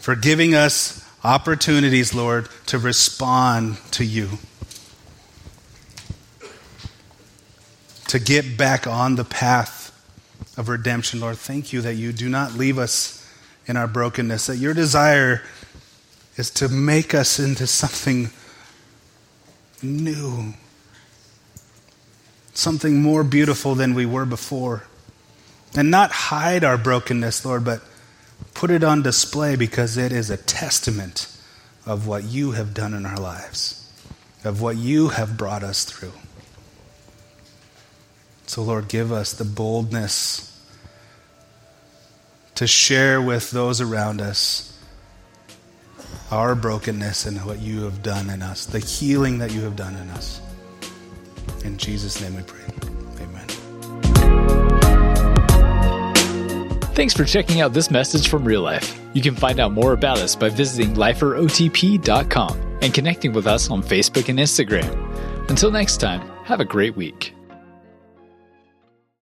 For 0.00 0.14
giving 0.14 0.54
us 0.54 1.04
opportunities, 1.24 2.14
Lord, 2.14 2.48
to 2.66 2.78
respond 2.78 3.78
to 3.92 4.04
you. 4.04 4.38
To 8.08 8.18
get 8.18 8.56
back 8.56 8.86
on 8.86 9.16
the 9.16 9.24
path 9.24 9.75
of 10.56 10.68
redemption, 10.68 11.20
Lord. 11.20 11.36
Thank 11.36 11.72
you 11.72 11.80
that 11.82 11.94
you 11.94 12.12
do 12.12 12.28
not 12.28 12.54
leave 12.54 12.78
us 12.78 13.22
in 13.66 13.76
our 13.76 13.86
brokenness, 13.86 14.46
that 14.46 14.56
your 14.56 14.74
desire 14.74 15.42
is 16.36 16.50
to 16.50 16.68
make 16.68 17.14
us 17.14 17.38
into 17.38 17.66
something 17.66 18.30
new, 19.82 20.54
something 22.54 23.02
more 23.02 23.24
beautiful 23.24 23.74
than 23.74 23.94
we 23.94 24.06
were 24.06 24.26
before. 24.26 24.84
And 25.74 25.90
not 25.90 26.10
hide 26.10 26.64
our 26.64 26.78
brokenness, 26.78 27.44
Lord, 27.44 27.64
but 27.64 27.82
put 28.54 28.70
it 28.70 28.82
on 28.82 29.02
display 29.02 29.56
because 29.56 29.96
it 29.96 30.12
is 30.12 30.30
a 30.30 30.36
testament 30.36 31.28
of 31.84 32.06
what 32.06 32.24
you 32.24 32.52
have 32.52 32.72
done 32.72 32.94
in 32.94 33.04
our 33.04 33.18
lives, 33.18 33.90
of 34.44 34.62
what 34.62 34.76
you 34.76 35.08
have 35.08 35.36
brought 35.36 35.62
us 35.62 35.84
through. 35.84 36.12
So, 38.46 38.62
Lord, 38.62 38.88
give 38.88 39.12
us 39.12 39.32
the 39.32 39.44
boldness 39.44 40.52
to 42.54 42.66
share 42.66 43.20
with 43.20 43.50
those 43.50 43.80
around 43.80 44.20
us 44.20 44.72
our 46.30 46.54
brokenness 46.54 47.26
and 47.26 47.44
what 47.44 47.60
you 47.60 47.82
have 47.84 48.02
done 48.02 48.30
in 48.30 48.42
us, 48.42 48.66
the 48.66 48.78
healing 48.78 49.38
that 49.38 49.52
you 49.52 49.60
have 49.62 49.76
done 49.76 49.94
in 49.96 50.08
us. 50.10 50.40
In 51.64 51.76
Jesus' 51.76 52.20
name 52.20 52.36
we 52.36 52.42
pray. 52.42 52.64
Amen. 53.20 53.46
Thanks 56.94 57.14
for 57.14 57.24
checking 57.24 57.60
out 57.60 57.72
this 57.72 57.90
message 57.90 58.28
from 58.28 58.44
Real 58.44 58.62
Life. 58.62 58.98
You 59.12 59.22
can 59.22 59.34
find 59.36 59.60
out 59.60 59.72
more 59.72 59.92
about 59.92 60.18
us 60.18 60.34
by 60.34 60.48
visiting 60.48 60.94
liferotp.com 60.94 62.78
and 62.82 62.94
connecting 62.94 63.32
with 63.32 63.46
us 63.46 63.70
on 63.70 63.82
Facebook 63.82 64.28
and 64.28 64.38
Instagram. 64.38 65.50
Until 65.50 65.70
next 65.70 65.98
time, 65.98 66.28
have 66.44 66.60
a 66.60 66.64
great 66.64 66.96
week. 66.96 67.35